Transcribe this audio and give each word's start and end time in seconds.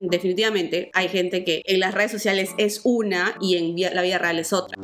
definitivamente 0.00 0.90
hay 0.94 1.08
gente 1.08 1.44
que 1.44 1.62
en 1.66 1.80
las 1.80 1.94
redes 1.94 2.12
sociales 2.12 2.50
es 2.58 2.80
una 2.84 3.34
y 3.40 3.56
en 3.56 3.94
la 3.94 4.02
vida 4.02 4.18
real 4.18 4.38
es 4.38 4.52
otra. 4.52 4.76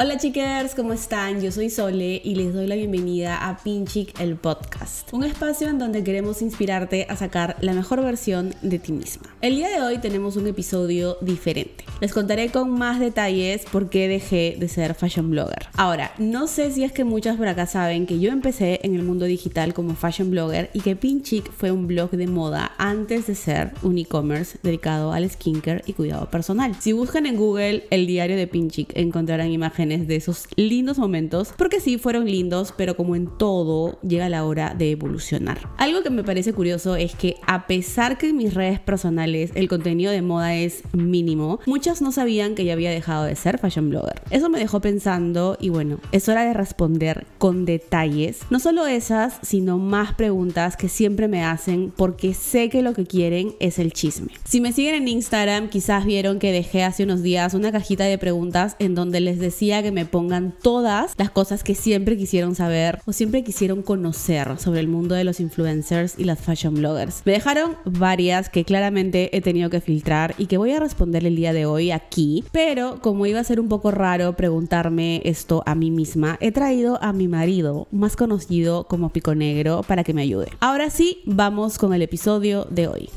Hola 0.00 0.16
chicas, 0.16 0.76
¿cómo 0.76 0.92
están? 0.92 1.40
Yo 1.40 1.50
soy 1.50 1.70
Sole 1.70 2.22
y 2.22 2.36
les 2.36 2.54
doy 2.54 2.68
la 2.68 2.76
bienvenida 2.76 3.48
a 3.48 3.56
Pinchic 3.56 4.20
el 4.20 4.36
podcast, 4.36 5.12
un 5.12 5.24
espacio 5.24 5.68
en 5.68 5.80
donde 5.80 6.04
queremos 6.04 6.40
inspirarte 6.40 7.08
a 7.10 7.16
sacar 7.16 7.56
la 7.62 7.72
mejor 7.72 8.04
versión 8.04 8.54
de 8.62 8.78
ti 8.78 8.92
misma. 8.92 9.24
El 9.40 9.56
día 9.56 9.68
de 9.70 9.82
hoy 9.82 9.98
tenemos 9.98 10.36
un 10.36 10.46
episodio 10.46 11.16
diferente. 11.20 11.84
Les 12.00 12.12
contaré 12.12 12.50
con 12.50 12.70
más 12.70 13.00
detalles 13.00 13.64
por 13.72 13.90
qué 13.90 14.06
dejé 14.06 14.54
de 14.56 14.68
ser 14.68 14.94
fashion 14.94 15.30
blogger. 15.30 15.66
Ahora, 15.76 16.12
no 16.16 16.46
sé 16.46 16.70
si 16.70 16.84
es 16.84 16.92
que 16.92 17.02
muchas 17.02 17.36
por 17.36 17.48
acá 17.48 17.66
saben 17.66 18.06
que 18.06 18.20
yo 18.20 18.30
empecé 18.30 18.78
en 18.84 18.94
el 18.94 19.02
mundo 19.02 19.24
digital 19.24 19.74
como 19.74 19.96
fashion 19.96 20.30
blogger 20.30 20.70
y 20.74 20.80
que 20.80 20.94
Pinchic 20.94 21.50
fue 21.50 21.72
un 21.72 21.88
blog 21.88 22.12
de 22.12 22.28
moda 22.28 22.70
antes 22.78 23.26
de 23.26 23.34
ser 23.34 23.72
un 23.82 23.98
e-commerce 23.98 24.60
dedicado 24.62 25.12
al 25.12 25.28
skincare 25.28 25.82
y 25.86 25.94
cuidado 25.94 26.30
personal. 26.30 26.76
Si 26.78 26.92
buscan 26.92 27.26
en 27.26 27.36
Google 27.36 27.88
el 27.90 28.06
diario 28.06 28.36
de 28.36 28.46
Pinchic 28.46 28.96
encontrarán 28.96 29.50
imágenes 29.50 29.87
de 29.88 30.16
esos 30.16 30.46
lindos 30.56 30.98
momentos, 30.98 31.54
porque 31.56 31.80
sí 31.80 31.98
fueron 31.98 32.26
lindos, 32.26 32.74
pero 32.76 32.96
como 32.96 33.16
en 33.16 33.26
todo, 33.38 33.98
llega 34.02 34.28
la 34.28 34.44
hora 34.44 34.74
de 34.76 34.90
evolucionar. 34.90 35.58
Algo 35.78 36.02
que 36.02 36.10
me 36.10 36.24
parece 36.24 36.52
curioso 36.52 36.96
es 36.96 37.14
que 37.14 37.36
a 37.46 37.66
pesar 37.66 38.18
que 38.18 38.28
en 38.28 38.36
mis 38.36 38.54
redes 38.54 38.80
personales 38.80 39.50
el 39.54 39.68
contenido 39.68 40.12
de 40.12 40.22
moda 40.22 40.54
es 40.54 40.82
mínimo, 40.92 41.60
muchas 41.66 42.02
no 42.02 42.12
sabían 42.12 42.54
que 42.54 42.64
ya 42.64 42.74
había 42.74 42.90
dejado 42.90 43.24
de 43.24 43.36
ser 43.36 43.58
fashion 43.58 43.88
blogger. 43.88 44.20
Eso 44.30 44.50
me 44.50 44.58
dejó 44.58 44.80
pensando 44.80 45.56
y 45.60 45.70
bueno, 45.70 45.98
es 46.12 46.28
hora 46.28 46.44
de 46.44 46.52
responder 46.52 47.26
con 47.38 47.64
detalles, 47.64 48.40
no 48.50 48.60
solo 48.60 48.86
esas, 48.86 49.38
sino 49.42 49.78
más 49.78 50.14
preguntas 50.14 50.76
que 50.76 50.88
siempre 50.88 51.28
me 51.28 51.44
hacen 51.44 51.92
porque 51.96 52.34
sé 52.34 52.68
que 52.68 52.82
lo 52.82 52.92
que 52.92 53.06
quieren 53.06 53.54
es 53.60 53.78
el 53.78 53.92
chisme. 53.92 54.32
Si 54.44 54.60
me 54.60 54.72
siguen 54.72 54.94
en 54.96 55.08
Instagram, 55.08 55.68
quizás 55.68 56.04
vieron 56.04 56.38
que 56.38 56.52
dejé 56.52 56.82
hace 56.82 57.04
unos 57.04 57.22
días 57.22 57.54
una 57.54 57.72
cajita 57.72 58.04
de 58.04 58.18
preguntas 58.18 58.76
en 58.78 58.94
donde 58.94 59.20
les 59.20 59.38
decía 59.38 59.77
que 59.82 59.92
me 59.92 60.06
pongan 60.06 60.54
todas 60.62 61.12
las 61.16 61.30
cosas 61.30 61.62
que 61.62 61.74
siempre 61.74 62.16
quisieron 62.16 62.54
saber 62.54 63.00
o 63.06 63.12
siempre 63.12 63.44
quisieron 63.44 63.82
conocer 63.82 64.58
sobre 64.58 64.80
el 64.80 64.88
mundo 64.88 65.14
de 65.14 65.24
los 65.24 65.40
influencers 65.40 66.18
y 66.18 66.24
las 66.24 66.40
fashion 66.40 66.74
bloggers. 66.74 67.22
Me 67.24 67.32
dejaron 67.32 67.76
varias 67.84 68.48
que 68.48 68.64
claramente 68.64 69.36
he 69.36 69.40
tenido 69.40 69.70
que 69.70 69.80
filtrar 69.80 70.34
y 70.38 70.46
que 70.46 70.58
voy 70.58 70.72
a 70.72 70.80
responder 70.80 71.26
el 71.26 71.36
día 71.36 71.52
de 71.52 71.66
hoy 71.66 71.90
aquí, 71.90 72.44
pero 72.52 73.00
como 73.00 73.26
iba 73.26 73.40
a 73.40 73.44
ser 73.44 73.60
un 73.60 73.68
poco 73.68 73.90
raro 73.90 74.36
preguntarme 74.36 75.22
esto 75.24 75.62
a 75.66 75.74
mí 75.74 75.90
misma, 75.90 76.36
he 76.40 76.52
traído 76.52 77.02
a 77.02 77.12
mi 77.12 77.28
marido, 77.28 77.88
más 77.90 78.16
conocido 78.16 78.84
como 78.84 79.10
Pico 79.10 79.34
Negro, 79.34 79.82
para 79.86 80.04
que 80.04 80.14
me 80.14 80.22
ayude. 80.22 80.48
Ahora 80.60 80.90
sí, 80.90 81.22
vamos 81.24 81.78
con 81.78 81.94
el 81.94 82.02
episodio 82.02 82.66
de 82.70 82.88
hoy. 82.88 83.10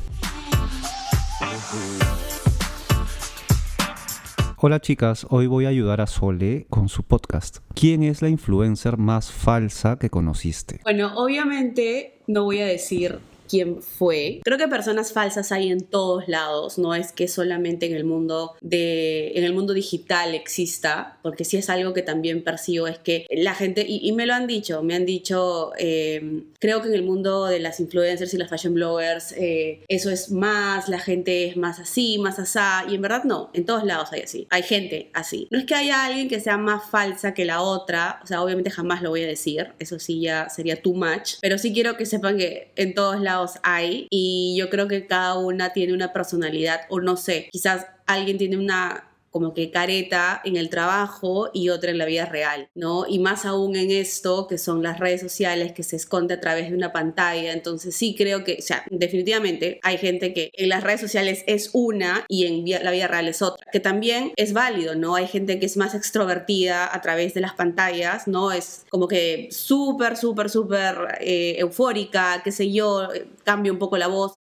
Hola 4.64 4.78
chicas, 4.80 5.26
hoy 5.28 5.48
voy 5.48 5.64
a 5.64 5.70
ayudar 5.70 6.00
a 6.00 6.06
Sole 6.06 6.66
con 6.70 6.88
su 6.88 7.02
podcast. 7.02 7.56
¿Quién 7.74 8.04
es 8.04 8.22
la 8.22 8.28
influencer 8.28 8.96
más 8.96 9.32
falsa 9.32 9.98
que 9.98 10.08
conociste? 10.08 10.78
Bueno, 10.84 11.14
obviamente 11.16 12.20
no 12.28 12.44
voy 12.44 12.60
a 12.60 12.66
decir 12.66 13.18
quién 13.52 13.82
fue. 13.82 14.40
Creo 14.44 14.56
que 14.56 14.66
personas 14.66 15.12
falsas 15.12 15.52
hay 15.52 15.70
en 15.70 15.82
todos 15.82 16.26
lados, 16.26 16.78
no 16.78 16.94
es 16.94 17.12
que 17.12 17.28
solamente 17.28 17.84
en 17.84 17.94
el 17.94 18.04
mundo 18.04 18.54
de 18.62 19.32
en 19.34 19.44
el 19.44 19.52
mundo 19.52 19.74
digital 19.74 20.34
exista, 20.34 21.18
porque 21.22 21.44
sí 21.44 21.58
es 21.58 21.68
algo 21.68 21.92
que 21.92 22.00
también 22.00 22.42
percibo 22.44 22.86
es 22.86 22.98
que 22.98 23.26
la 23.30 23.54
gente 23.54 23.84
y, 23.86 24.10
me 24.12 24.24
lo 24.24 24.32
han 24.32 24.46
dicho, 24.46 24.82
me 24.82 24.94
han 24.94 25.04
dicho, 25.04 25.72
em, 25.76 26.44
creo 26.60 26.80
que 26.80 26.88
en 26.88 26.94
el 26.94 27.02
mundo 27.02 27.44
de 27.44 27.58
las 27.58 27.78
influencers 27.78 28.32
y 28.32 28.38
las 28.38 28.48
fashion 28.48 28.72
bloggers 28.72 29.32
eh, 29.32 29.82
eso 29.86 30.08
es 30.08 30.30
más, 30.30 30.88
la 30.88 30.98
gente 30.98 31.46
es 31.46 31.58
más 31.58 31.78
así, 31.78 32.18
más 32.18 32.38
asá 32.38 32.86
y 32.88 32.94
en 32.94 33.02
verdad 33.02 33.24
no, 33.24 33.50
en 33.52 33.66
todos 33.66 33.84
lados 33.84 34.08
hay 34.12 34.22
así, 34.22 34.46
hay 34.48 34.62
gente 34.62 35.10
así. 35.12 35.46
No 35.50 35.58
es 35.58 35.66
que 35.66 35.74
haya 35.74 36.06
alguien 36.06 36.30
que 36.30 36.40
sea 36.40 36.56
más 36.56 36.88
falsa 36.90 37.34
que 37.34 37.44
la 37.44 37.60
otra, 37.60 38.20
o 38.24 38.26
sea, 38.26 38.42
obviamente 38.42 38.70
jamás 38.70 39.02
lo 39.02 39.10
voy 39.10 39.24
a 39.24 39.26
decir, 39.26 39.72
eso 39.78 39.98
sí 39.98 40.22
ya 40.22 40.48
sería 40.48 40.80
too 40.80 40.94
much, 40.94 41.34
pero 41.42 41.58
sí 41.58 41.74
quiero 41.74 41.98
que 41.98 42.06
sepan 42.06 42.38
que 42.38 42.72
en 42.76 42.94
todos 42.94 43.20
lados 43.20 43.41
hay 43.62 44.06
y 44.10 44.56
yo 44.58 44.70
creo 44.70 44.88
que 44.88 45.06
cada 45.06 45.38
una 45.38 45.72
tiene 45.72 45.92
una 45.92 46.12
personalidad 46.12 46.82
o 46.88 47.00
no 47.00 47.16
sé, 47.16 47.48
quizás 47.52 47.86
alguien 48.06 48.38
tiene 48.38 48.56
una 48.56 49.11
como 49.32 49.54
que 49.54 49.70
careta 49.70 50.40
en 50.44 50.56
el 50.56 50.68
trabajo 50.68 51.50
y 51.52 51.70
otra 51.70 51.90
en 51.90 51.98
la 51.98 52.04
vida 52.04 52.26
real, 52.26 52.68
¿no? 52.74 53.06
Y 53.08 53.18
más 53.18 53.44
aún 53.44 53.74
en 53.76 53.90
esto, 53.90 54.46
que 54.46 54.58
son 54.58 54.82
las 54.82 55.00
redes 55.00 55.22
sociales, 55.22 55.72
que 55.72 55.82
se 55.82 55.96
esconde 55.96 56.34
a 56.34 56.40
través 56.40 56.70
de 56.70 56.76
una 56.76 56.92
pantalla. 56.92 57.52
Entonces 57.52 57.96
sí 57.96 58.14
creo 58.16 58.44
que, 58.44 58.58
o 58.58 58.62
sea, 58.62 58.84
definitivamente 58.90 59.80
hay 59.82 59.96
gente 59.98 60.34
que 60.34 60.50
en 60.52 60.68
las 60.68 60.84
redes 60.84 61.00
sociales 61.00 61.42
es 61.46 61.70
una 61.72 62.24
y 62.28 62.46
en 62.46 62.84
la 62.84 62.90
vida 62.90 63.08
real 63.08 63.26
es 63.26 63.42
otra, 63.42 63.66
que 63.72 63.80
también 63.80 64.32
es 64.36 64.52
válido, 64.52 64.94
¿no? 64.94 65.16
Hay 65.16 65.26
gente 65.26 65.58
que 65.58 65.66
es 65.66 65.76
más 65.76 65.94
extrovertida 65.94 66.94
a 66.94 67.00
través 67.00 67.34
de 67.34 67.40
las 67.40 67.54
pantallas, 67.54 68.28
¿no? 68.28 68.52
Es 68.52 68.84
como 68.90 69.08
que 69.08 69.48
súper, 69.50 70.16
súper, 70.16 70.50
súper 70.50 71.18
eh, 71.20 71.56
eufórica, 71.58 72.42
qué 72.44 72.52
sé 72.52 72.70
yo, 72.70 73.08
cambia 73.44 73.72
un 73.72 73.78
poco 73.78 73.96
la 73.96 74.08
voz 74.08 74.34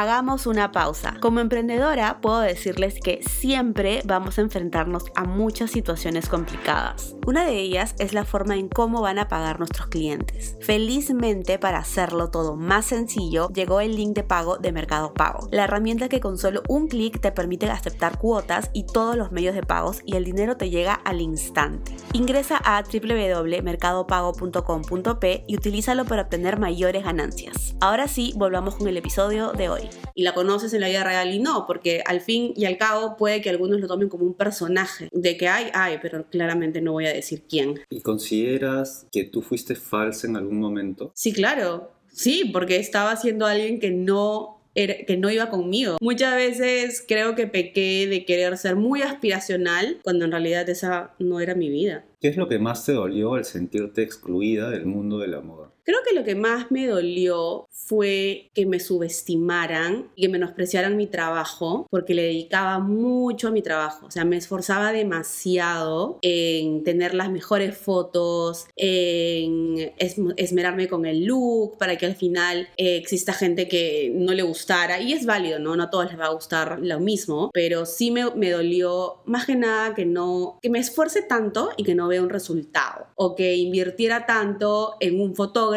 hagamos 0.00 0.48
una 0.48 0.72
pausa. 0.72 1.14
Como 1.20 1.38
emprendedora 1.38 2.18
puedo 2.20 2.40
decirles 2.40 2.96
que 3.00 3.22
siempre 3.22 4.02
vamos 4.04 4.38
a 4.38 4.40
enfrentarnos 4.40 5.04
a 5.14 5.24
muchas 5.24 5.70
situaciones 5.70 6.28
complicadas. 6.28 7.13
Una 7.26 7.46
de 7.46 7.58
ellas 7.58 7.94
es 7.98 8.12
la 8.12 8.26
forma 8.26 8.56
en 8.56 8.68
cómo 8.68 9.00
van 9.00 9.18
a 9.18 9.28
pagar 9.28 9.58
nuestros 9.58 9.86
clientes. 9.86 10.58
Felizmente 10.60 11.58
para 11.58 11.78
hacerlo 11.78 12.30
todo 12.30 12.54
más 12.54 12.84
sencillo 12.84 13.48
llegó 13.48 13.80
el 13.80 13.96
link 13.96 14.14
de 14.14 14.24
pago 14.24 14.58
de 14.58 14.72
Mercado 14.72 15.14
Pago, 15.14 15.48
la 15.50 15.64
herramienta 15.64 16.10
que 16.10 16.20
con 16.20 16.36
solo 16.36 16.62
un 16.68 16.86
clic 16.86 17.18
te 17.20 17.32
permite 17.32 17.64
aceptar 17.70 18.18
cuotas 18.18 18.68
y 18.74 18.84
todos 18.84 19.16
los 19.16 19.32
medios 19.32 19.54
de 19.54 19.62
pagos 19.62 20.02
y 20.04 20.16
el 20.16 20.24
dinero 20.24 20.58
te 20.58 20.68
llega 20.68 20.92
al 20.92 21.22
instante. 21.22 21.96
Ingresa 22.12 22.60
a 22.62 22.82
www.mercadopago.com.p 22.82 25.44
y 25.46 25.56
utilízalo 25.56 26.04
para 26.04 26.20
obtener 26.22 26.58
mayores 26.58 27.04
ganancias. 27.04 27.74
Ahora 27.80 28.06
sí, 28.06 28.34
volvamos 28.36 28.74
con 28.76 28.86
el 28.86 28.98
episodio 28.98 29.52
de 29.52 29.70
hoy 29.70 29.88
y 30.14 30.24
la 30.24 30.34
conoces 30.34 30.74
en 30.74 30.82
la 30.82 30.88
vida 30.88 31.04
real 31.04 31.32
y 31.32 31.38
no, 31.38 31.66
porque 31.66 32.02
al 32.04 32.20
fin 32.20 32.52
y 32.54 32.66
al 32.66 32.76
cabo 32.76 33.16
puede 33.16 33.40
que 33.40 33.48
algunos 33.48 33.80
lo 33.80 33.88
tomen 33.88 34.10
como 34.10 34.26
un 34.26 34.34
personaje, 34.34 35.08
de 35.10 35.38
que 35.38 35.48
hay, 35.48 35.70
hay, 35.72 35.96
pero 36.02 36.28
claramente 36.28 36.82
no 36.82 36.92
voy 36.92 37.06
a 37.06 37.13
decir 37.14 37.44
quién. 37.48 37.80
¿Y 37.90 38.00
consideras 38.00 39.06
que 39.12 39.24
tú 39.24 39.42
fuiste 39.42 39.74
falsa 39.74 40.26
en 40.26 40.36
algún 40.36 40.58
momento? 40.58 41.12
Sí, 41.14 41.32
claro. 41.32 41.92
Sí, 42.12 42.50
porque 42.52 42.76
estaba 42.76 43.16
siendo 43.16 43.46
alguien 43.46 43.80
que 43.80 43.90
no 43.90 44.54
que 44.74 45.16
no 45.18 45.30
iba 45.30 45.50
conmigo. 45.50 45.96
Muchas 46.00 46.34
veces 46.34 47.04
creo 47.06 47.34
que 47.34 47.46
pequé 47.46 48.06
de 48.08 48.24
querer 48.24 48.58
ser 48.58 48.76
muy 48.76 49.02
aspiracional 49.02 50.00
cuando 50.02 50.24
en 50.24 50.32
realidad 50.32 50.68
esa 50.68 51.14
no 51.18 51.40
era 51.40 51.54
mi 51.54 51.70
vida. 51.70 52.04
¿Qué 52.20 52.28
es 52.28 52.36
lo 52.36 52.48
que 52.48 52.58
más 52.58 52.84
te 52.84 52.92
dolió 52.92 53.34
al 53.34 53.44
sentirte 53.44 54.02
excluida 54.02 54.70
del 54.70 54.86
mundo 54.86 55.18
de 55.18 55.28
la 55.28 55.40
moda? 55.40 55.63
Creo 55.84 55.98
que 56.08 56.14
lo 56.14 56.24
que 56.24 56.34
más 56.34 56.70
me 56.70 56.86
dolió 56.86 57.68
fue 57.70 58.50
que 58.54 58.64
me 58.64 58.80
subestimaran 58.80 60.10
y 60.16 60.22
que 60.22 60.28
menospreciaran 60.30 60.96
mi 60.96 61.06
trabajo 61.06 61.86
porque 61.90 62.14
le 62.14 62.22
dedicaba 62.22 62.78
mucho 62.78 63.48
a 63.48 63.50
mi 63.50 63.60
trabajo. 63.60 64.06
O 64.06 64.10
sea, 64.10 64.24
me 64.24 64.38
esforzaba 64.38 64.92
demasiado 64.92 66.18
en 66.22 66.84
tener 66.84 67.12
las 67.12 67.30
mejores 67.30 67.76
fotos, 67.76 68.66
en 68.76 69.92
esmerarme 69.98 70.88
con 70.88 71.04
el 71.04 71.26
look 71.26 71.76
para 71.76 71.96
que 71.96 72.06
al 72.06 72.16
final 72.16 72.68
eh, 72.78 72.96
exista 72.96 73.34
gente 73.34 73.68
que 73.68 74.10
no 74.14 74.32
le 74.32 74.42
gustara. 74.42 75.02
Y 75.02 75.12
es 75.12 75.26
válido, 75.26 75.58
¿no? 75.58 75.76
No 75.76 75.82
a 75.82 75.90
todos 75.90 76.06
les 76.06 76.18
va 76.18 76.26
a 76.26 76.32
gustar 76.32 76.78
lo 76.80 76.98
mismo, 77.00 77.50
pero 77.52 77.84
sí 77.84 78.10
me, 78.10 78.30
me 78.34 78.50
dolió 78.50 79.22
más 79.26 79.44
que 79.44 79.56
nada 79.56 79.94
que 79.94 80.06
no, 80.06 80.58
que 80.62 80.70
me 80.70 80.78
esfuerce 80.78 81.20
tanto 81.20 81.72
y 81.76 81.84
que 81.84 81.94
no 81.94 82.08
vea 82.08 82.22
un 82.22 82.30
resultado 82.30 83.08
o 83.16 83.34
que 83.34 83.56
invirtiera 83.56 84.24
tanto 84.24 84.96
en 85.00 85.20
un 85.20 85.34
fotógrafo 85.34 85.73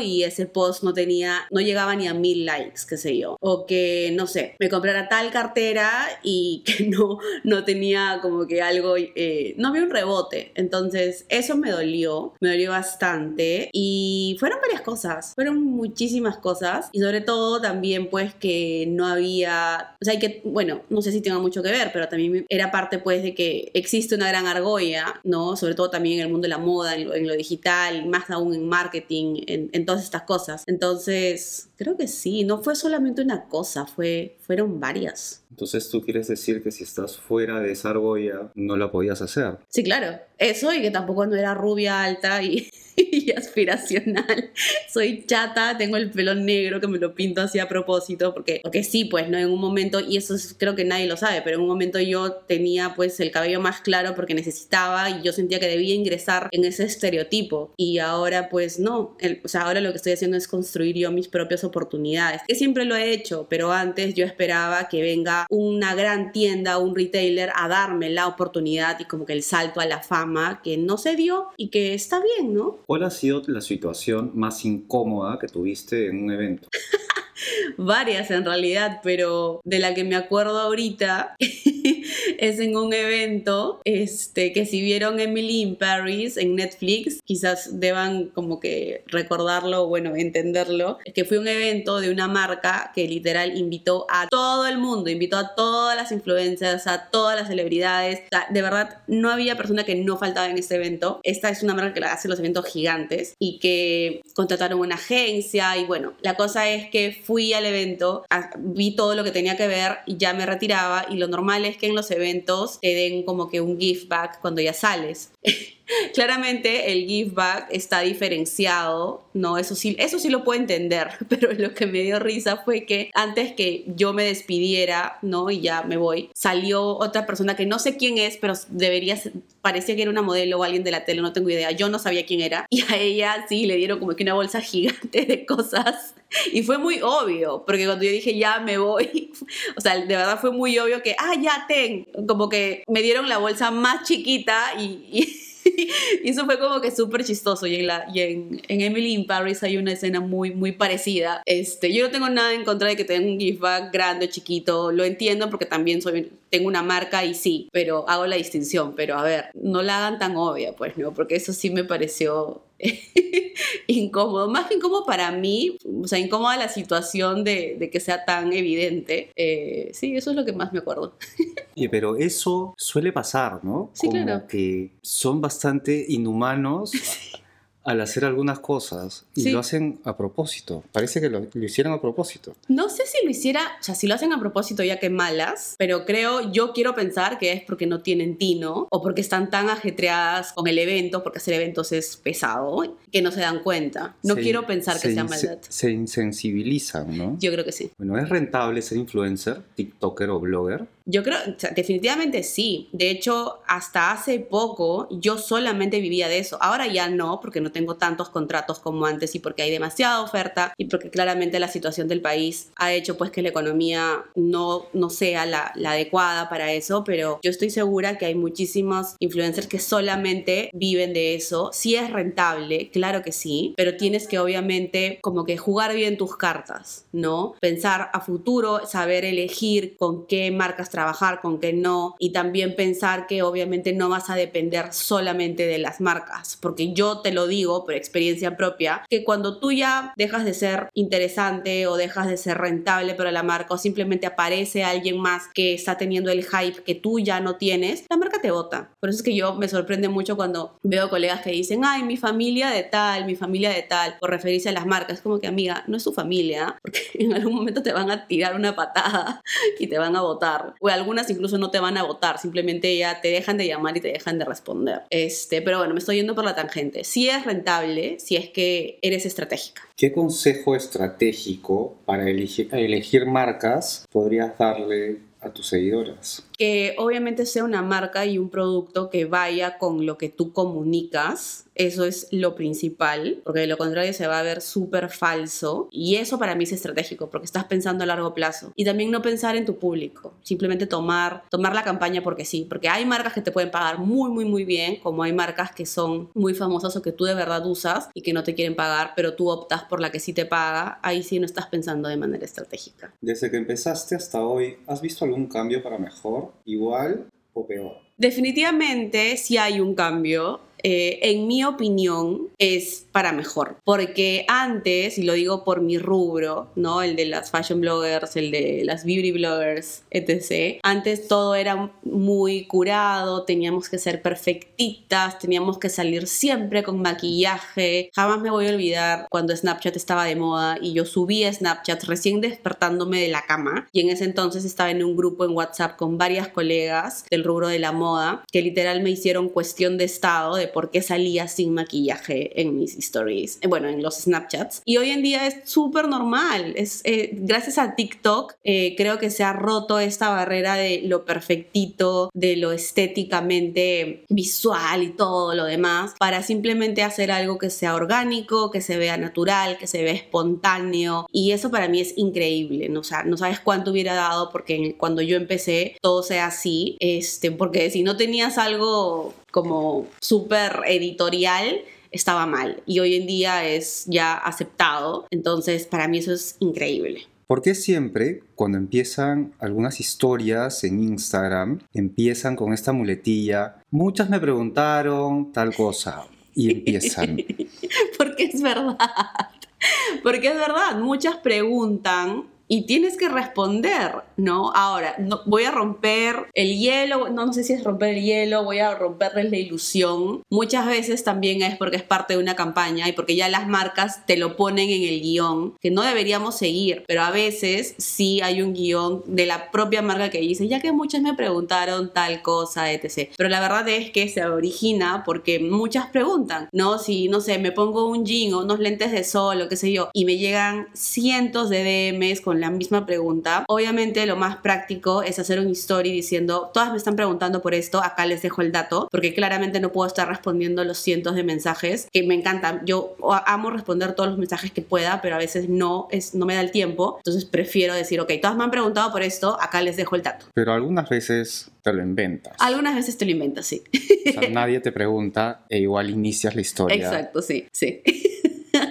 y 0.00 0.22
ese 0.22 0.46
post 0.46 0.82
no 0.82 0.92
tenía, 0.92 1.46
no 1.50 1.60
llegaba 1.60 1.94
ni 1.96 2.08
a 2.08 2.14
mil 2.14 2.44
likes, 2.44 2.82
qué 2.88 2.96
sé 2.96 3.16
yo. 3.16 3.36
O 3.40 3.66
que, 3.66 4.12
no 4.14 4.26
sé, 4.26 4.56
me 4.58 4.68
comprara 4.68 5.08
tal 5.08 5.30
cartera 5.30 5.90
y 6.22 6.62
que 6.66 6.86
no, 6.86 7.18
no 7.44 7.64
tenía 7.64 8.18
como 8.22 8.46
que 8.46 8.62
algo, 8.62 8.96
eh, 8.96 9.54
no 9.56 9.68
había 9.68 9.82
un 9.82 9.90
rebote. 9.90 10.52
Entonces, 10.54 11.26
eso 11.28 11.56
me 11.56 11.70
dolió, 11.70 12.34
me 12.40 12.50
dolió 12.50 12.70
bastante. 12.70 13.70
Y 13.72 14.36
fueron 14.38 14.60
varias 14.60 14.82
cosas, 14.82 15.32
fueron 15.34 15.62
muchísimas 15.62 16.38
cosas. 16.38 16.88
Y 16.92 17.00
sobre 17.00 17.20
todo 17.20 17.60
también 17.60 18.08
pues 18.10 18.34
que 18.34 18.86
no 18.88 19.06
había, 19.06 19.96
o 20.00 20.04
sea, 20.04 20.18
que, 20.18 20.42
bueno, 20.44 20.82
no 20.90 21.02
sé 21.02 21.12
si 21.12 21.20
tenga 21.20 21.38
mucho 21.38 21.62
que 21.62 21.70
ver, 21.70 21.90
pero 21.92 22.08
también 22.08 22.46
era 22.48 22.70
parte 22.70 22.98
pues 22.98 23.22
de 23.22 23.34
que 23.34 23.70
existe 23.74 24.14
una 24.14 24.28
gran 24.28 24.46
argolla, 24.46 25.20
¿no? 25.24 25.56
Sobre 25.56 25.74
todo 25.74 25.90
también 25.90 26.20
en 26.20 26.26
el 26.26 26.32
mundo 26.32 26.46
de 26.46 26.50
la 26.50 26.58
moda, 26.58 26.94
en 26.94 27.08
lo, 27.08 27.14
en 27.14 27.26
lo 27.26 27.34
digital, 27.34 28.06
más 28.06 28.30
aún 28.30 28.54
en 28.54 28.68
marketing, 28.68 29.35
en, 29.46 29.86
todas 29.86 30.02
estas 30.02 30.22
cosas. 30.22 30.64
Entonces, 30.66 31.70
creo 31.76 31.96
que 31.96 32.08
sí, 32.08 32.44
no 32.44 32.62
fue 32.62 32.76
solamente 32.76 33.22
una 33.22 33.48
cosa, 33.48 33.86
fue, 33.86 34.36
fueron 34.40 34.80
varias. 34.80 35.44
Entonces 35.50 35.88
tú 35.90 36.02
quieres 36.02 36.28
decir 36.28 36.62
que 36.62 36.70
si 36.70 36.84
estás 36.84 37.16
fuera 37.16 37.60
de 37.60 37.72
esa 37.72 37.90
argolla 37.90 38.50
no 38.54 38.76
la 38.76 38.90
podías 38.90 39.22
hacer. 39.22 39.58
Sí, 39.68 39.82
claro, 39.82 40.18
eso 40.38 40.72
y 40.72 40.82
que 40.82 40.90
tampoco 40.90 41.26
no 41.26 41.36
era 41.36 41.54
rubia 41.54 42.02
alta 42.02 42.42
y 42.42 42.68
y 43.12 43.30
aspiracional. 43.32 44.50
Soy 44.92 45.24
chata, 45.26 45.76
tengo 45.76 45.96
el 45.96 46.10
pelo 46.10 46.34
negro 46.34 46.80
que 46.80 46.88
me 46.88 46.98
lo 46.98 47.14
pinto 47.14 47.42
así 47.42 47.58
a 47.58 47.68
propósito, 47.68 48.32
porque, 48.34 48.60
porque 48.62 48.82
sí, 48.82 49.04
pues, 49.04 49.28
¿no? 49.28 49.38
En 49.38 49.50
un 49.50 49.60
momento, 49.60 50.00
y 50.00 50.16
eso 50.16 50.34
creo 50.58 50.74
que 50.74 50.84
nadie 50.84 51.06
lo 51.06 51.16
sabe, 51.16 51.42
pero 51.42 51.56
en 51.56 51.62
un 51.62 51.68
momento 51.68 52.00
yo 52.00 52.32
tenía 52.32 52.94
pues 52.94 53.20
el 53.20 53.30
cabello 53.30 53.60
más 53.60 53.80
claro 53.80 54.14
porque 54.14 54.34
necesitaba 54.34 55.10
y 55.10 55.22
yo 55.22 55.32
sentía 55.32 55.60
que 55.60 55.68
debía 55.68 55.94
ingresar 55.94 56.48
en 56.52 56.64
ese 56.64 56.84
estereotipo. 56.84 57.72
Y 57.76 57.98
ahora 57.98 58.48
pues 58.48 58.78
no, 58.78 59.16
o 59.44 59.48
sea, 59.48 59.62
ahora 59.62 59.80
lo 59.80 59.90
que 59.90 59.96
estoy 59.96 60.12
haciendo 60.12 60.36
es 60.36 60.48
construir 60.48 60.96
yo 60.96 61.10
mis 61.10 61.28
propias 61.28 61.64
oportunidades, 61.64 62.42
que 62.46 62.54
siempre 62.54 62.84
lo 62.84 62.96
he 62.96 63.12
hecho, 63.12 63.46
pero 63.48 63.72
antes 63.72 64.14
yo 64.14 64.24
esperaba 64.24 64.88
que 64.88 65.02
venga 65.02 65.46
una 65.50 65.94
gran 65.94 66.32
tienda, 66.32 66.78
un 66.78 66.94
retailer 66.94 67.50
a 67.54 67.68
darme 67.68 68.10
la 68.10 68.26
oportunidad 68.26 68.98
y 69.00 69.04
como 69.04 69.26
que 69.26 69.32
el 69.32 69.42
salto 69.42 69.80
a 69.80 69.86
la 69.86 70.00
fama 70.00 70.60
que 70.62 70.76
no 70.76 70.96
se 70.96 71.16
dio 71.16 71.48
y 71.56 71.68
que 71.68 71.94
está 71.94 72.20
bien, 72.20 72.54
¿no? 72.54 72.78
¿Cuál 72.86 73.02
ha 73.02 73.10
sido 73.10 73.42
la 73.48 73.60
situación 73.60 74.30
más 74.34 74.64
incómoda 74.64 75.40
que 75.40 75.48
tuviste 75.48 76.06
en 76.06 76.22
un 76.22 76.30
evento? 76.30 76.68
Varias 77.76 78.30
en 78.30 78.44
realidad, 78.44 79.00
pero 79.02 79.60
de 79.64 79.78
la 79.78 79.94
que 79.94 80.04
me 80.04 80.16
acuerdo 80.16 80.60
ahorita 80.60 81.36
es 82.38 82.58
en 82.60 82.76
un 82.76 82.92
evento 82.92 83.80
este, 83.84 84.52
que 84.52 84.66
si 84.66 84.80
vieron 84.80 85.20
Emily 85.20 85.62
in 85.62 85.76
Paris 85.76 86.36
en 86.36 86.56
Netflix, 86.56 87.20
quizás 87.24 87.80
deban 87.80 88.26
como 88.26 88.60
que 88.60 89.04
recordarlo, 89.06 89.86
bueno, 89.86 90.14
entenderlo, 90.16 90.98
que 91.14 91.24
fue 91.24 91.38
un 91.38 91.48
evento 91.48 92.00
de 92.00 92.10
una 92.10 92.28
marca 92.28 92.92
que 92.94 93.06
literal 93.08 93.56
invitó 93.56 94.06
a 94.10 94.28
todo 94.28 94.66
el 94.66 94.78
mundo, 94.78 95.10
invitó 95.10 95.36
a 95.36 95.54
todas 95.54 95.96
las 95.96 96.12
influencers, 96.12 96.86
a 96.86 97.08
todas 97.10 97.36
las 97.36 97.48
celebridades, 97.48 98.22
de 98.50 98.62
verdad 98.62 99.00
no 99.06 99.30
había 99.30 99.56
persona 99.56 99.84
que 99.84 99.94
no 99.94 100.18
faltaba 100.18 100.48
en 100.48 100.58
este 100.58 100.76
evento. 100.76 101.20
Esta 101.22 101.50
es 101.50 101.62
una 101.62 101.74
marca 101.74 101.94
que 101.94 102.04
hace 102.04 102.28
los 102.28 102.38
eventos 102.38 102.66
gigantes 102.66 103.34
y 103.38 103.58
que 103.58 104.22
contrataron 104.34 104.80
una 104.80 104.96
agencia 104.96 105.76
y 105.76 105.84
bueno, 105.84 106.14
la 106.20 106.34
cosa 106.34 106.68
es 106.68 106.88
que 106.90 107.12
fui 107.26 107.52
al 107.52 107.66
evento, 107.66 108.24
vi 108.58 108.94
todo 108.94 109.16
lo 109.16 109.24
que 109.24 109.32
tenía 109.32 109.56
que 109.56 109.66
ver 109.66 109.98
y 110.06 110.16
ya 110.16 110.32
me 110.32 110.46
retiraba 110.46 111.06
y 111.10 111.16
lo 111.16 111.26
normal 111.26 111.64
es 111.64 111.76
que 111.76 111.86
en 111.86 111.96
los 111.96 112.12
eventos 112.12 112.78
te 112.80 112.94
den 112.94 113.24
como 113.24 113.48
que 113.48 113.60
un 113.60 113.80
gift 113.80 114.08
back 114.08 114.40
cuando 114.40 114.60
ya 114.60 114.72
sales. 114.72 115.32
Claramente 116.14 116.92
el 116.92 117.06
give 117.06 117.30
back 117.32 117.68
está 117.70 118.00
diferenciado, 118.00 119.24
¿no? 119.34 119.58
Eso 119.58 119.74
sí, 119.74 119.96
eso 119.98 120.18
sí 120.18 120.28
lo 120.28 120.44
puedo 120.44 120.60
entender, 120.60 121.10
pero 121.28 121.52
lo 121.52 121.74
que 121.74 121.86
me 121.86 122.02
dio 122.02 122.18
risa 122.18 122.58
fue 122.58 122.84
que 122.84 123.10
antes 123.14 123.52
que 123.52 123.84
yo 123.86 124.12
me 124.12 124.24
despidiera, 124.24 125.18
¿no? 125.22 125.50
Y 125.50 125.60
ya 125.60 125.82
me 125.82 125.96
voy, 125.96 126.30
salió 126.34 126.96
otra 126.98 127.26
persona 127.26 127.56
que 127.56 127.66
no 127.66 127.78
sé 127.78 127.96
quién 127.96 128.18
es, 128.18 128.36
pero 128.36 128.54
debería, 128.68 129.20
parecía 129.62 129.96
que 129.96 130.02
era 130.02 130.10
una 130.10 130.22
modelo 130.22 130.58
o 130.58 130.64
alguien 130.64 130.84
de 130.84 130.90
la 130.90 131.04
tele, 131.04 131.22
no 131.22 131.32
tengo 131.32 131.50
idea, 131.50 131.70
yo 131.70 131.88
no 131.88 131.98
sabía 131.98 132.26
quién 132.26 132.40
era. 132.40 132.66
Y 132.70 132.82
a 132.92 132.96
ella 132.96 133.46
sí 133.48 133.66
le 133.66 133.76
dieron 133.76 133.98
como 133.98 134.14
que 134.14 134.22
una 134.22 134.34
bolsa 134.34 134.60
gigante 134.62 135.24
de 135.24 135.46
cosas. 135.46 136.14
Y 136.52 136.62
fue 136.62 136.76
muy 136.78 137.00
obvio, 137.02 137.64
porque 137.64 137.86
cuando 137.86 138.04
yo 138.04 138.10
dije 138.10 138.36
ya 138.36 138.58
me 138.58 138.78
voy, 138.78 139.32
o 139.76 139.80
sea, 139.80 139.96
de 139.96 140.06
verdad 140.06 140.38
fue 140.40 140.50
muy 140.50 140.76
obvio 140.78 141.02
que, 141.02 141.14
ah, 141.18 141.34
ya 141.40 141.64
ten, 141.68 142.06
como 142.26 142.48
que 142.48 142.82
me 142.88 143.00
dieron 143.00 143.28
la 143.28 143.38
bolsa 143.38 143.70
más 143.70 144.06
chiquita 144.06 144.74
y 144.78 144.96
y 145.12 145.45
eso 146.24 146.44
fue 146.44 146.58
como 146.58 146.80
que 146.80 146.90
súper 146.90 147.24
chistoso. 147.24 147.66
Y, 147.66 147.76
en, 147.76 147.86
la, 147.86 148.06
y 148.12 148.20
en, 148.20 148.60
Emily 148.68 149.12
in 149.12 149.26
Paris 149.26 149.62
hay 149.62 149.76
una 149.76 149.92
escena 149.92 150.20
muy, 150.20 150.52
muy 150.52 150.72
parecida. 150.72 151.42
Este, 151.46 151.92
yo 151.92 152.06
no 152.06 152.10
tengo 152.10 152.28
nada 152.28 152.54
en 152.54 152.64
contra 152.64 152.88
de 152.88 152.96
que 152.96 153.04
tengan 153.04 153.30
un 153.30 153.38
gift 153.38 153.60
bag 153.60 153.92
grande 153.92 154.26
o 154.26 154.28
chiquito. 154.28 154.92
Lo 154.92 155.04
entiendo 155.04 155.50
porque 155.50 155.66
también 155.66 156.02
soy, 156.02 156.32
tengo 156.50 156.68
una 156.68 156.82
marca 156.82 157.24
y 157.24 157.34
sí, 157.34 157.68
pero 157.72 158.08
hago 158.08 158.26
la 158.26 158.36
distinción. 158.36 158.94
Pero 158.94 159.16
a 159.16 159.22
ver, 159.22 159.46
no 159.54 159.82
la 159.82 159.98
hagan 159.98 160.18
tan 160.18 160.36
obvia, 160.36 160.74
pues, 160.74 160.96
¿no? 160.96 161.12
Porque 161.14 161.36
eso 161.36 161.52
sí 161.52 161.70
me 161.70 161.84
pareció 161.84 162.62
incómodo, 163.86 164.50
más 164.50 164.66
que 164.66 164.74
incómodo 164.74 165.04
para 165.04 165.30
mí, 165.32 165.76
o 166.02 166.06
sea, 166.06 166.18
incómoda 166.18 166.56
la 166.56 166.68
situación 166.68 167.44
de, 167.44 167.88
que 167.92 168.00
sea 168.00 168.24
tan 168.24 168.52
evidente. 168.52 169.30
Eh, 169.36 169.90
sí, 169.92 170.16
eso 170.16 170.30
es 170.30 170.36
lo 170.36 170.44
que 170.44 170.52
más 170.52 170.72
me 170.72 170.80
acuerdo. 170.80 171.14
pero 171.90 172.16
eso 172.16 172.74
suele 172.76 173.12
pasar, 173.12 173.64
¿no? 173.64 173.90
Sí, 173.94 174.08
Como 174.08 174.46
que 174.46 174.90
son 175.02 175.40
bastante 175.40 176.04
inhumanos. 176.08 176.92
al 177.86 178.00
hacer 178.00 178.24
algunas 178.24 178.58
cosas 178.58 179.24
y 179.34 179.50
lo 179.50 179.60
hacen 179.60 180.00
a 180.04 180.16
propósito. 180.16 180.82
Parece 180.92 181.20
que 181.20 181.30
lo, 181.30 181.46
hicieron 181.54 181.92
a 181.92 182.00
propósito. 182.00 182.54
No 182.68 182.88
sé 182.88 183.04
si 183.06 183.24
lo 183.24 183.30
hiciera, 183.30 183.62
o 183.80 183.82
sea, 183.82 183.94
si 183.94 184.08
lo 184.08 184.14
hacen 184.14 184.32
a 184.32 184.40
propósito 184.40 184.82
ya 184.82 184.98
que 184.98 185.08
malas, 185.08 185.76
pero 185.78 186.04
creo, 186.04 186.52
yo 186.52 186.72
quiero 186.72 186.96
pensar 186.96 187.38
que 187.38 187.52
es 187.52 187.62
porque 187.62 187.86
no 187.86 188.02
tienen 188.02 188.38
tino 188.38 188.88
o 188.90 189.02
porque 189.02 189.20
están 189.20 189.50
tan 189.50 189.70
ajetreadas 189.70 190.52
con 190.52 190.66
el 190.66 190.78
evento, 190.80 191.22
porque 191.22 191.38
hacer 191.38 191.54
eventos 191.54 191.92
es 191.92 192.16
pesado, 192.16 192.96
que 193.12 193.22
no 193.22 193.30
se 193.30 193.40
dan 193.40 193.62
cuenta. 193.62 194.16
No 194.24 194.34
quiero 194.34 194.66
pensar 194.66 195.00
que 195.00 195.12
sea 195.12 195.24
maldad. 195.24 195.58
Se 195.68 195.90
insensibilizan, 195.90 197.16
¿no? 197.16 197.38
Yo 197.38 197.52
creo 197.52 197.64
que 197.64 197.72
sí. 197.72 197.92
Bueno, 197.98 198.18
¿es 198.18 198.28
rentable 198.28 198.82
ser 198.82 198.98
influencer, 198.98 199.62
TikToker 199.76 200.30
o 200.30 200.40
blogger? 200.40 200.86
Yo 201.08 201.22
creo, 201.22 201.38
definitivamente 201.76 202.42
sí. 202.42 202.88
De 202.92 203.10
hecho, 203.10 203.60
hasta 203.68 204.10
hace 204.10 204.40
poco 204.40 205.06
yo 205.10 205.38
solamente 205.38 206.00
vivía 206.00 206.28
de 206.28 206.38
eso. 206.38 206.58
Ahora 206.60 206.88
ya 206.88 207.08
no, 207.08 207.40
porque 207.40 207.60
no 207.60 207.70
tengo 207.70 207.94
tantos 207.96 208.28
contratos 208.28 208.80
como 208.80 209.06
antes 209.06 209.36
y 209.36 209.38
porque 209.38 209.62
hay 209.62 209.70
demasiada 209.70 210.20
oferta 210.20 210.74
y 210.76 210.86
porque 210.86 211.10
claramente 211.10 211.60
la 211.60 211.68
situación 211.68 212.08
del 212.08 212.20
país 212.20 212.72
ha 212.74 212.92
hecho 212.92 213.16
pues 213.16 213.30
que 213.30 213.42
la 213.42 213.50
economía 213.50 214.24
no, 214.34 214.86
no 214.94 215.08
sea 215.08 215.46
la, 215.46 215.70
la 215.76 215.92
adecuada 215.92 216.48
para 216.48 216.72
eso. 216.72 217.04
Pero 217.04 217.38
yo 217.40 217.50
estoy 217.50 217.70
segura 217.70 218.18
que 218.18 218.26
hay 218.26 218.34
muchísimos 218.34 219.14
influencers 219.20 219.68
que 219.68 219.78
solamente 219.78 220.70
viven 220.74 221.12
de 221.12 221.36
eso. 221.36 221.70
Sí 221.72 221.94
es 221.94 222.10
rentable, 222.10 222.90
claro 222.90 223.22
que 223.22 223.30
sí, 223.30 223.74
pero 223.76 223.96
tienes 223.96 224.26
que 224.26 224.40
obviamente 224.40 225.20
como 225.22 225.44
que 225.44 225.56
jugar 225.56 225.94
bien 225.94 226.16
tus 226.16 226.36
cartas, 226.36 227.04
¿no? 227.12 227.54
Pensar 227.60 228.10
a 228.12 228.20
futuro, 228.20 228.86
saber 228.86 229.24
elegir 229.24 229.96
con 229.96 230.26
qué 230.26 230.50
marcas 230.50 230.90
trabajar, 230.96 231.42
con 231.42 231.60
que 231.60 231.74
no, 231.74 232.16
y 232.18 232.30
también 232.30 232.74
pensar 232.74 233.26
que 233.26 233.42
obviamente 233.42 233.92
no 233.92 234.08
vas 234.08 234.30
a 234.30 234.34
depender 234.34 234.94
solamente 234.94 235.66
de 235.66 235.76
las 235.76 236.00
marcas, 236.00 236.56
porque 236.58 236.94
yo 236.94 237.20
te 237.20 237.32
lo 237.32 237.46
digo 237.46 237.84
por 237.84 237.92
experiencia 237.92 238.56
propia, 238.56 239.02
que 239.10 239.22
cuando 239.22 239.58
tú 239.58 239.72
ya 239.72 240.14
dejas 240.16 240.46
de 240.46 240.54
ser 240.54 240.88
interesante 240.94 241.86
o 241.86 241.96
dejas 241.96 242.28
de 242.28 242.38
ser 242.38 242.56
rentable 242.56 243.12
para 243.12 243.30
la 243.30 243.42
marca 243.42 243.74
o 243.74 243.78
simplemente 243.78 244.26
aparece 244.26 244.84
alguien 244.84 245.20
más 245.20 245.42
que 245.52 245.74
está 245.74 245.98
teniendo 245.98 246.30
el 246.30 246.44
hype 246.44 246.82
que 246.82 246.94
tú 246.94 247.18
ya 247.18 247.40
no 247.40 247.56
tienes, 247.56 248.06
la 248.08 248.16
marca 248.16 248.40
te 248.40 248.50
vota. 248.50 248.88
Por 248.98 249.10
eso 249.10 249.18
es 249.18 249.22
que 249.22 249.36
yo 249.36 249.54
me 249.54 249.68
sorprende 249.68 250.08
mucho 250.08 250.34
cuando 250.34 250.78
veo 250.82 251.10
colegas 251.10 251.42
que 251.42 251.50
dicen, 251.50 251.82
ay, 251.84 252.04
mi 252.04 252.16
familia 252.16 252.70
de 252.70 252.84
tal, 252.84 253.26
mi 253.26 253.36
familia 253.36 253.68
de 253.68 253.82
tal, 253.82 254.16
por 254.18 254.30
referirse 254.30 254.70
a 254.70 254.72
las 254.72 254.86
marcas, 254.86 255.20
como 255.20 255.40
que 255.40 255.46
amiga, 255.46 255.84
no 255.88 255.98
es 255.98 256.02
su 256.02 256.14
familia, 256.14 256.78
porque 256.82 257.00
en 257.14 257.34
algún 257.34 257.54
momento 257.54 257.82
te 257.82 257.92
van 257.92 258.10
a 258.10 258.26
tirar 258.26 258.54
una 258.54 258.74
patada 258.74 259.42
y 259.78 259.88
te 259.88 259.98
van 259.98 260.16
a 260.16 260.22
votar 260.22 260.74
algunas 260.92 261.30
incluso 261.30 261.58
no 261.58 261.70
te 261.70 261.80
van 261.80 261.96
a 261.96 262.02
votar, 262.02 262.38
simplemente 262.38 262.96
ya 262.96 263.20
te 263.20 263.28
dejan 263.28 263.56
de 263.56 263.66
llamar 263.66 263.96
y 263.96 264.00
te 264.00 264.08
dejan 264.08 264.38
de 264.38 264.44
responder. 264.44 265.02
Este, 265.10 265.62
pero 265.62 265.78
bueno, 265.78 265.94
me 265.94 266.00
estoy 266.00 266.16
yendo 266.16 266.34
por 266.34 266.44
la 266.44 266.54
tangente. 266.54 267.04
Si 267.04 267.28
es 267.28 267.44
rentable, 267.44 268.18
si 268.18 268.36
es 268.36 268.50
que 268.50 268.98
eres 269.02 269.26
estratégica. 269.26 269.82
¿Qué 269.96 270.12
consejo 270.12 270.76
estratégico 270.76 271.96
para 272.04 272.28
elegir 272.28 273.26
marcas 273.26 274.06
podrías 274.10 274.56
darle 274.58 275.18
a 275.40 275.52
tus 275.52 275.68
seguidoras? 275.68 276.44
Que 276.56 276.94
obviamente 276.98 277.46
sea 277.46 277.64
una 277.64 277.82
marca 277.82 278.26
y 278.26 278.38
un 278.38 278.50
producto 278.50 279.10
que 279.10 279.24
vaya 279.24 279.78
con 279.78 280.06
lo 280.06 280.18
que 280.18 280.28
tú 280.28 280.52
comunicas 280.52 281.66
eso 281.76 282.04
es 282.06 282.28
lo 282.30 282.54
principal, 282.54 283.42
porque 283.44 283.60
de 283.60 283.66
lo 283.66 283.76
contrario 283.76 284.12
se 284.14 284.26
va 284.26 284.40
a 284.40 284.42
ver 284.42 284.62
súper 284.62 285.10
falso. 285.10 285.88
Y 285.90 286.16
eso 286.16 286.38
para 286.38 286.54
mí 286.54 286.64
es 286.64 286.72
estratégico, 286.72 287.28
porque 287.30 287.44
estás 287.44 287.64
pensando 287.64 288.02
a 288.02 288.06
largo 288.06 288.34
plazo. 288.34 288.72
Y 288.74 288.84
también 288.84 289.10
no 289.10 289.22
pensar 289.22 289.56
en 289.56 289.66
tu 289.66 289.78
público, 289.78 290.34
simplemente 290.42 290.86
tomar, 290.86 291.44
tomar 291.50 291.74
la 291.74 291.84
campaña 291.84 292.22
porque 292.22 292.44
sí, 292.44 292.66
porque 292.68 292.88
hay 292.88 293.04
marcas 293.04 293.34
que 293.34 293.42
te 293.42 293.52
pueden 293.52 293.70
pagar 293.70 293.98
muy, 293.98 294.30
muy, 294.30 294.46
muy 294.46 294.64
bien, 294.64 294.96
como 295.00 295.22
hay 295.22 295.32
marcas 295.34 295.70
que 295.72 295.84
son 295.84 296.30
muy 296.34 296.54
famosas 296.54 296.96
o 296.96 297.02
que 297.02 297.12
tú 297.12 297.24
de 297.24 297.34
verdad 297.34 297.64
usas 297.66 298.08
y 298.14 298.22
que 298.22 298.32
no 298.32 298.42
te 298.42 298.54
quieren 298.54 298.74
pagar, 298.74 299.12
pero 299.14 299.34
tú 299.34 299.50
optas 299.50 299.84
por 299.84 300.00
la 300.00 300.10
que 300.10 300.18
sí 300.18 300.32
te 300.32 300.46
paga, 300.46 300.98
ahí 301.02 301.22
sí 301.22 301.38
no 301.38 301.44
estás 301.44 301.66
pensando 301.66 302.08
de 302.08 302.16
manera 302.16 302.44
estratégica. 302.44 303.14
Desde 303.20 303.50
que 303.50 303.58
empezaste 303.58 304.14
hasta 304.14 304.40
hoy, 304.40 304.78
¿has 304.86 305.02
visto 305.02 305.25
algún 305.26 305.46
cambio 305.46 305.82
para 305.82 305.98
mejor, 305.98 306.52
igual 306.64 307.26
o 307.52 307.66
peor? 307.66 307.96
Definitivamente 308.16 309.36
sí 309.36 309.58
hay 309.58 309.80
un 309.80 309.94
cambio. 309.94 310.60
Eh, 310.82 311.18
en 311.22 311.46
mi 311.46 311.64
opinión, 311.64 312.48
es 312.58 313.06
para 313.12 313.32
mejor. 313.32 313.78
Porque 313.84 314.44
antes, 314.48 315.18
y 315.18 315.22
lo 315.22 315.32
digo 315.32 315.64
por 315.64 315.80
mi 315.80 315.98
rubro, 315.98 316.70
¿no? 316.76 317.02
El 317.02 317.16
de 317.16 317.26
las 317.26 317.50
fashion 317.50 317.80
bloggers, 317.80 318.36
el 318.36 318.50
de 318.50 318.82
las 318.84 319.04
beauty 319.04 319.32
bloggers, 319.32 320.02
etc. 320.10 320.78
Antes 320.82 321.28
todo 321.28 321.54
era 321.54 321.92
muy 322.04 322.66
curado, 322.66 323.44
teníamos 323.44 323.88
que 323.88 323.98
ser 323.98 324.22
perfectitas, 324.22 325.38
teníamos 325.38 325.78
que 325.78 325.88
salir 325.88 326.26
siempre 326.26 326.82
con 326.82 327.00
maquillaje. 327.00 328.10
Jamás 328.14 328.40
me 328.40 328.50
voy 328.50 328.66
a 328.66 328.70
olvidar 328.70 329.26
cuando 329.30 329.56
Snapchat 329.56 329.96
estaba 329.96 330.24
de 330.24 330.36
moda 330.36 330.78
y 330.80 330.92
yo 330.92 331.04
subí 331.04 331.44
a 331.44 331.52
Snapchat 331.52 332.04
recién 332.04 332.40
despertándome 332.40 333.20
de 333.20 333.28
la 333.28 333.44
cama. 333.46 333.88
Y 333.92 334.00
en 334.00 334.10
ese 334.10 334.24
entonces 334.24 334.64
estaba 334.64 334.90
en 334.90 335.04
un 335.04 335.16
grupo 335.16 335.44
en 335.44 335.52
WhatsApp 335.52 335.96
con 335.96 336.18
varias 336.18 336.48
colegas 336.48 337.24
del 337.30 337.44
rubro 337.44 337.68
de 337.68 337.78
la 337.78 337.92
moda 337.92 338.44
que 338.52 338.62
literal 338.62 339.02
me 339.02 339.10
hicieron 339.10 339.48
cuestión 339.48 339.98
de 339.98 340.04
estado 340.04 340.56
de 340.56 340.65
por 340.66 340.90
qué 340.90 341.02
salía 341.02 341.48
sin 341.48 341.74
maquillaje 341.74 342.60
en 342.60 342.78
mis 342.78 342.96
stories, 342.96 343.58
eh, 343.60 343.68
bueno, 343.68 343.88
en 343.88 344.02
los 344.02 344.16
Snapchats. 344.16 344.82
Y 344.84 344.96
hoy 344.96 345.10
en 345.10 345.22
día 345.22 345.46
es 345.46 345.56
súper 345.64 346.08
normal. 346.08 346.74
Es, 346.76 347.00
eh, 347.04 347.30
gracias 347.32 347.78
a 347.78 347.94
TikTok 347.94 348.54
eh, 348.64 348.94
creo 348.96 349.18
que 349.18 349.30
se 349.30 349.44
ha 349.44 349.52
roto 349.52 349.98
esta 349.98 350.30
barrera 350.30 350.74
de 350.74 351.02
lo 351.04 351.24
perfectito, 351.24 352.30
de 352.34 352.56
lo 352.56 352.72
estéticamente 352.72 354.24
visual 354.28 355.02
y 355.02 355.10
todo 355.10 355.54
lo 355.54 355.64
demás, 355.64 356.14
para 356.18 356.42
simplemente 356.42 357.02
hacer 357.02 357.30
algo 357.30 357.58
que 357.58 357.70
sea 357.70 357.94
orgánico, 357.94 358.70
que 358.70 358.80
se 358.80 358.96
vea 358.96 359.16
natural, 359.16 359.78
que 359.78 359.86
se 359.86 360.02
vea 360.02 360.14
espontáneo. 360.14 361.26
Y 361.32 361.52
eso 361.52 361.70
para 361.70 361.88
mí 361.88 362.00
es 362.00 362.14
increíble. 362.16 362.92
O 362.96 363.04
sea, 363.04 363.22
no 363.24 363.36
sabes 363.36 363.60
cuánto 363.60 363.90
hubiera 363.90 364.14
dado 364.14 364.50
porque 364.50 364.96
cuando 364.98 365.22
yo 365.22 365.36
empecé 365.36 365.96
todo 366.00 366.22
sea 366.22 366.46
así. 366.46 366.96
Este, 367.00 367.50
porque 367.52 367.90
si 367.90 368.02
no 368.02 368.16
tenías 368.16 368.58
algo 368.58 369.34
como 369.56 370.06
súper 370.20 370.82
editorial, 370.86 371.80
estaba 372.10 372.44
mal 372.44 372.82
y 372.84 372.98
hoy 372.98 373.14
en 373.14 373.26
día 373.26 373.66
es 373.66 374.04
ya 374.04 374.34
aceptado. 374.34 375.26
Entonces, 375.30 375.86
para 375.86 376.08
mí 376.08 376.18
eso 376.18 376.34
es 376.34 376.56
increíble. 376.58 377.22
¿Por 377.46 377.62
qué 377.62 377.74
siempre 377.74 378.42
cuando 378.54 378.76
empiezan 378.76 379.54
algunas 379.58 379.98
historias 379.98 380.84
en 380.84 381.02
Instagram 381.02 381.78
empiezan 381.94 382.54
con 382.54 382.74
esta 382.74 382.92
muletilla? 382.92 383.76
Muchas 383.90 384.28
me 384.28 384.38
preguntaron 384.40 385.52
tal 385.52 385.74
cosa 385.74 386.26
y 386.54 386.72
empiezan. 386.72 387.38
Porque 388.18 388.44
es 388.52 388.60
verdad. 388.60 388.98
Porque 390.22 390.48
es 390.48 390.56
verdad, 390.56 390.98
muchas 390.98 391.36
preguntan 391.36 392.44
y 392.68 392.82
tienes 392.82 393.16
que 393.16 393.28
responder, 393.28 394.12
¿no? 394.36 394.72
Ahora, 394.74 395.14
no, 395.18 395.40
voy 395.46 395.64
a 395.64 395.70
romper 395.70 396.46
el 396.54 396.76
hielo, 396.78 397.28
no, 397.28 397.46
no 397.46 397.52
sé 397.52 397.64
si 397.64 397.72
es 397.72 397.84
romper 397.84 398.16
el 398.16 398.24
hielo, 398.24 398.64
voy 398.64 398.80
a 398.80 398.94
romperles 398.94 399.50
la 399.50 399.56
ilusión. 399.56 400.42
Muchas 400.50 400.86
veces 400.86 401.24
también 401.24 401.62
es 401.62 401.76
porque 401.76 401.96
es 401.96 402.02
parte 402.02 402.34
de 402.34 402.42
una 402.42 402.56
campaña 402.56 403.08
y 403.08 403.12
porque 403.12 403.36
ya 403.36 403.48
las 403.48 403.68
marcas 403.68 404.26
te 404.26 404.36
lo 404.36 404.56
ponen 404.56 404.90
en 404.90 405.02
el 405.02 405.20
guion, 405.20 405.74
que 405.80 405.90
no 405.90 406.02
deberíamos 406.02 406.56
seguir, 406.56 407.04
pero 407.06 407.22
a 407.22 407.30
veces 407.30 407.94
sí 407.98 408.40
hay 408.40 408.62
un 408.62 408.74
guion 408.74 409.22
de 409.26 409.46
la 409.46 409.70
propia 409.70 410.02
marca 410.02 410.30
que 410.30 410.40
dice, 410.40 410.68
ya 410.68 410.80
que 410.80 410.92
muchas 410.92 411.22
me 411.22 411.34
preguntaron 411.34 412.12
tal 412.12 412.42
cosa, 412.42 412.92
etc. 412.92 413.30
Pero 413.36 413.48
la 413.48 413.60
verdad 413.60 413.88
es 413.88 414.10
que 414.10 414.28
se 414.28 414.44
origina 414.44 415.22
porque 415.24 415.60
muchas 415.60 416.06
preguntan, 416.08 416.68
¿no? 416.72 416.98
Si, 416.98 417.28
no 417.28 417.40
sé, 417.40 417.58
me 417.58 417.72
pongo 417.72 418.08
un 418.08 418.24
jean 418.24 418.54
o 418.54 418.60
unos 418.60 418.80
lentes 418.80 419.12
de 419.12 419.24
sol 419.24 419.62
o 419.62 419.68
qué 419.68 419.76
sé 419.76 419.92
yo, 419.92 420.10
y 420.12 420.24
me 420.24 420.36
llegan 420.36 420.88
cientos 420.94 421.70
de 421.70 422.12
DMs 422.12 422.40
con 422.40 422.55
la 422.60 422.70
misma 422.70 423.06
pregunta. 423.06 423.64
Obviamente 423.68 424.26
lo 424.26 424.36
más 424.36 424.56
práctico 424.56 425.22
es 425.22 425.38
hacer 425.38 425.60
un 425.60 425.68
story 425.68 426.12
diciendo, 426.12 426.70
todas 426.72 426.90
me 426.90 426.96
están 426.96 427.16
preguntando 427.16 427.62
por 427.62 427.74
esto, 427.74 428.02
acá 428.02 428.26
les 428.26 428.42
dejo 428.42 428.62
el 428.62 428.72
dato, 428.72 429.08
porque 429.10 429.34
claramente 429.34 429.80
no 429.80 429.92
puedo 429.92 430.06
estar 430.06 430.28
respondiendo 430.28 430.84
los 430.84 430.98
cientos 430.98 431.34
de 431.34 431.44
mensajes, 431.44 432.08
que 432.12 432.22
me 432.22 432.34
encantan. 432.34 432.82
Yo 432.84 433.16
amo 433.46 433.70
responder 433.70 434.14
todos 434.14 434.30
los 434.30 434.38
mensajes 434.38 434.70
que 434.70 434.82
pueda, 434.82 435.20
pero 435.22 435.36
a 435.36 435.38
veces 435.38 435.68
no, 435.68 436.08
es, 436.10 436.34
no 436.34 436.46
me 436.46 436.54
da 436.54 436.60
el 436.60 436.70
tiempo. 436.70 437.16
Entonces 437.18 437.44
prefiero 437.44 437.94
decir, 437.94 438.20
ok, 438.20 438.32
todas 438.40 438.56
me 438.56 438.64
han 438.64 438.70
preguntado 438.70 439.12
por 439.12 439.22
esto, 439.22 439.56
acá 439.60 439.80
les 439.82 439.96
dejo 439.96 440.16
el 440.16 440.22
dato. 440.22 440.46
Pero 440.54 440.72
algunas 440.72 441.08
veces 441.08 441.70
te 441.82 441.92
lo 441.92 442.02
inventas. 442.02 442.54
Algunas 442.58 442.96
veces 442.96 443.16
te 443.16 443.24
lo 443.24 443.30
inventas, 443.30 443.66
sí. 443.66 443.82
O 444.28 444.40
sea, 444.40 444.48
nadie 444.50 444.80
te 444.80 444.90
pregunta 444.90 445.64
e 445.68 445.78
igual 445.78 446.10
inicias 446.10 446.54
la 446.54 446.60
historia. 446.60 446.96
Exacto, 446.96 447.42
sí, 447.42 447.68
sí. 447.70 448.02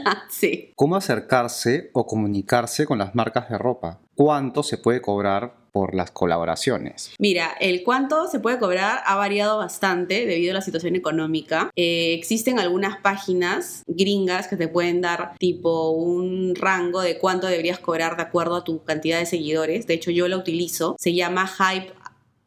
sí. 0.29 0.71
¿Cómo 0.75 0.95
acercarse 0.95 1.89
o 1.93 2.05
comunicarse 2.05 2.85
con 2.85 2.97
las 2.97 3.15
marcas 3.15 3.49
de 3.49 3.57
ropa? 3.57 3.99
¿Cuánto 4.15 4.63
se 4.63 4.77
puede 4.77 5.01
cobrar 5.01 5.65
por 5.71 5.93
las 5.93 6.11
colaboraciones? 6.11 7.13
Mira, 7.19 7.51
el 7.59 7.83
cuánto 7.83 8.27
se 8.27 8.39
puede 8.39 8.59
cobrar 8.59 9.01
ha 9.05 9.15
variado 9.15 9.57
bastante 9.57 10.25
debido 10.25 10.51
a 10.51 10.53
la 10.53 10.61
situación 10.61 10.95
económica. 10.95 11.69
Eh, 11.75 12.13
existen 12.13 12.59
algunas 12.59 12.97
páginas 13.01 13.83
gringas 13.85 14.47
que 14.47 14.55
te 14.55 14.69
pueden 14.69 15.01
dar 15.01 15.35
tipo 15.37 15.89
un 15.89 16.55
rango 16.55 17.01
de 17.01 17.17
cuánto 17.17 17.47
deberías 17.47 17.79
cobrar 17.79 18.15
de 18.15 18.23
acuerdo 18.23 18.55
a 18.55 18.63
tu 18.63 18.83
cantidad 18.85 19.19
de 19.19 19.25
seguidores. 19.25 19.85
De 19.85 19.95
hecho, 19.95 20.11
yo 20.11 20.29
la 20.29 20.37
utilizo. 20.37 20.95
Se 20.97 21.13
llama 21.13 21.45
Hype. 21.45 21.91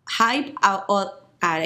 Hype. 0.06 0.54
Ahora, 0.62 1.12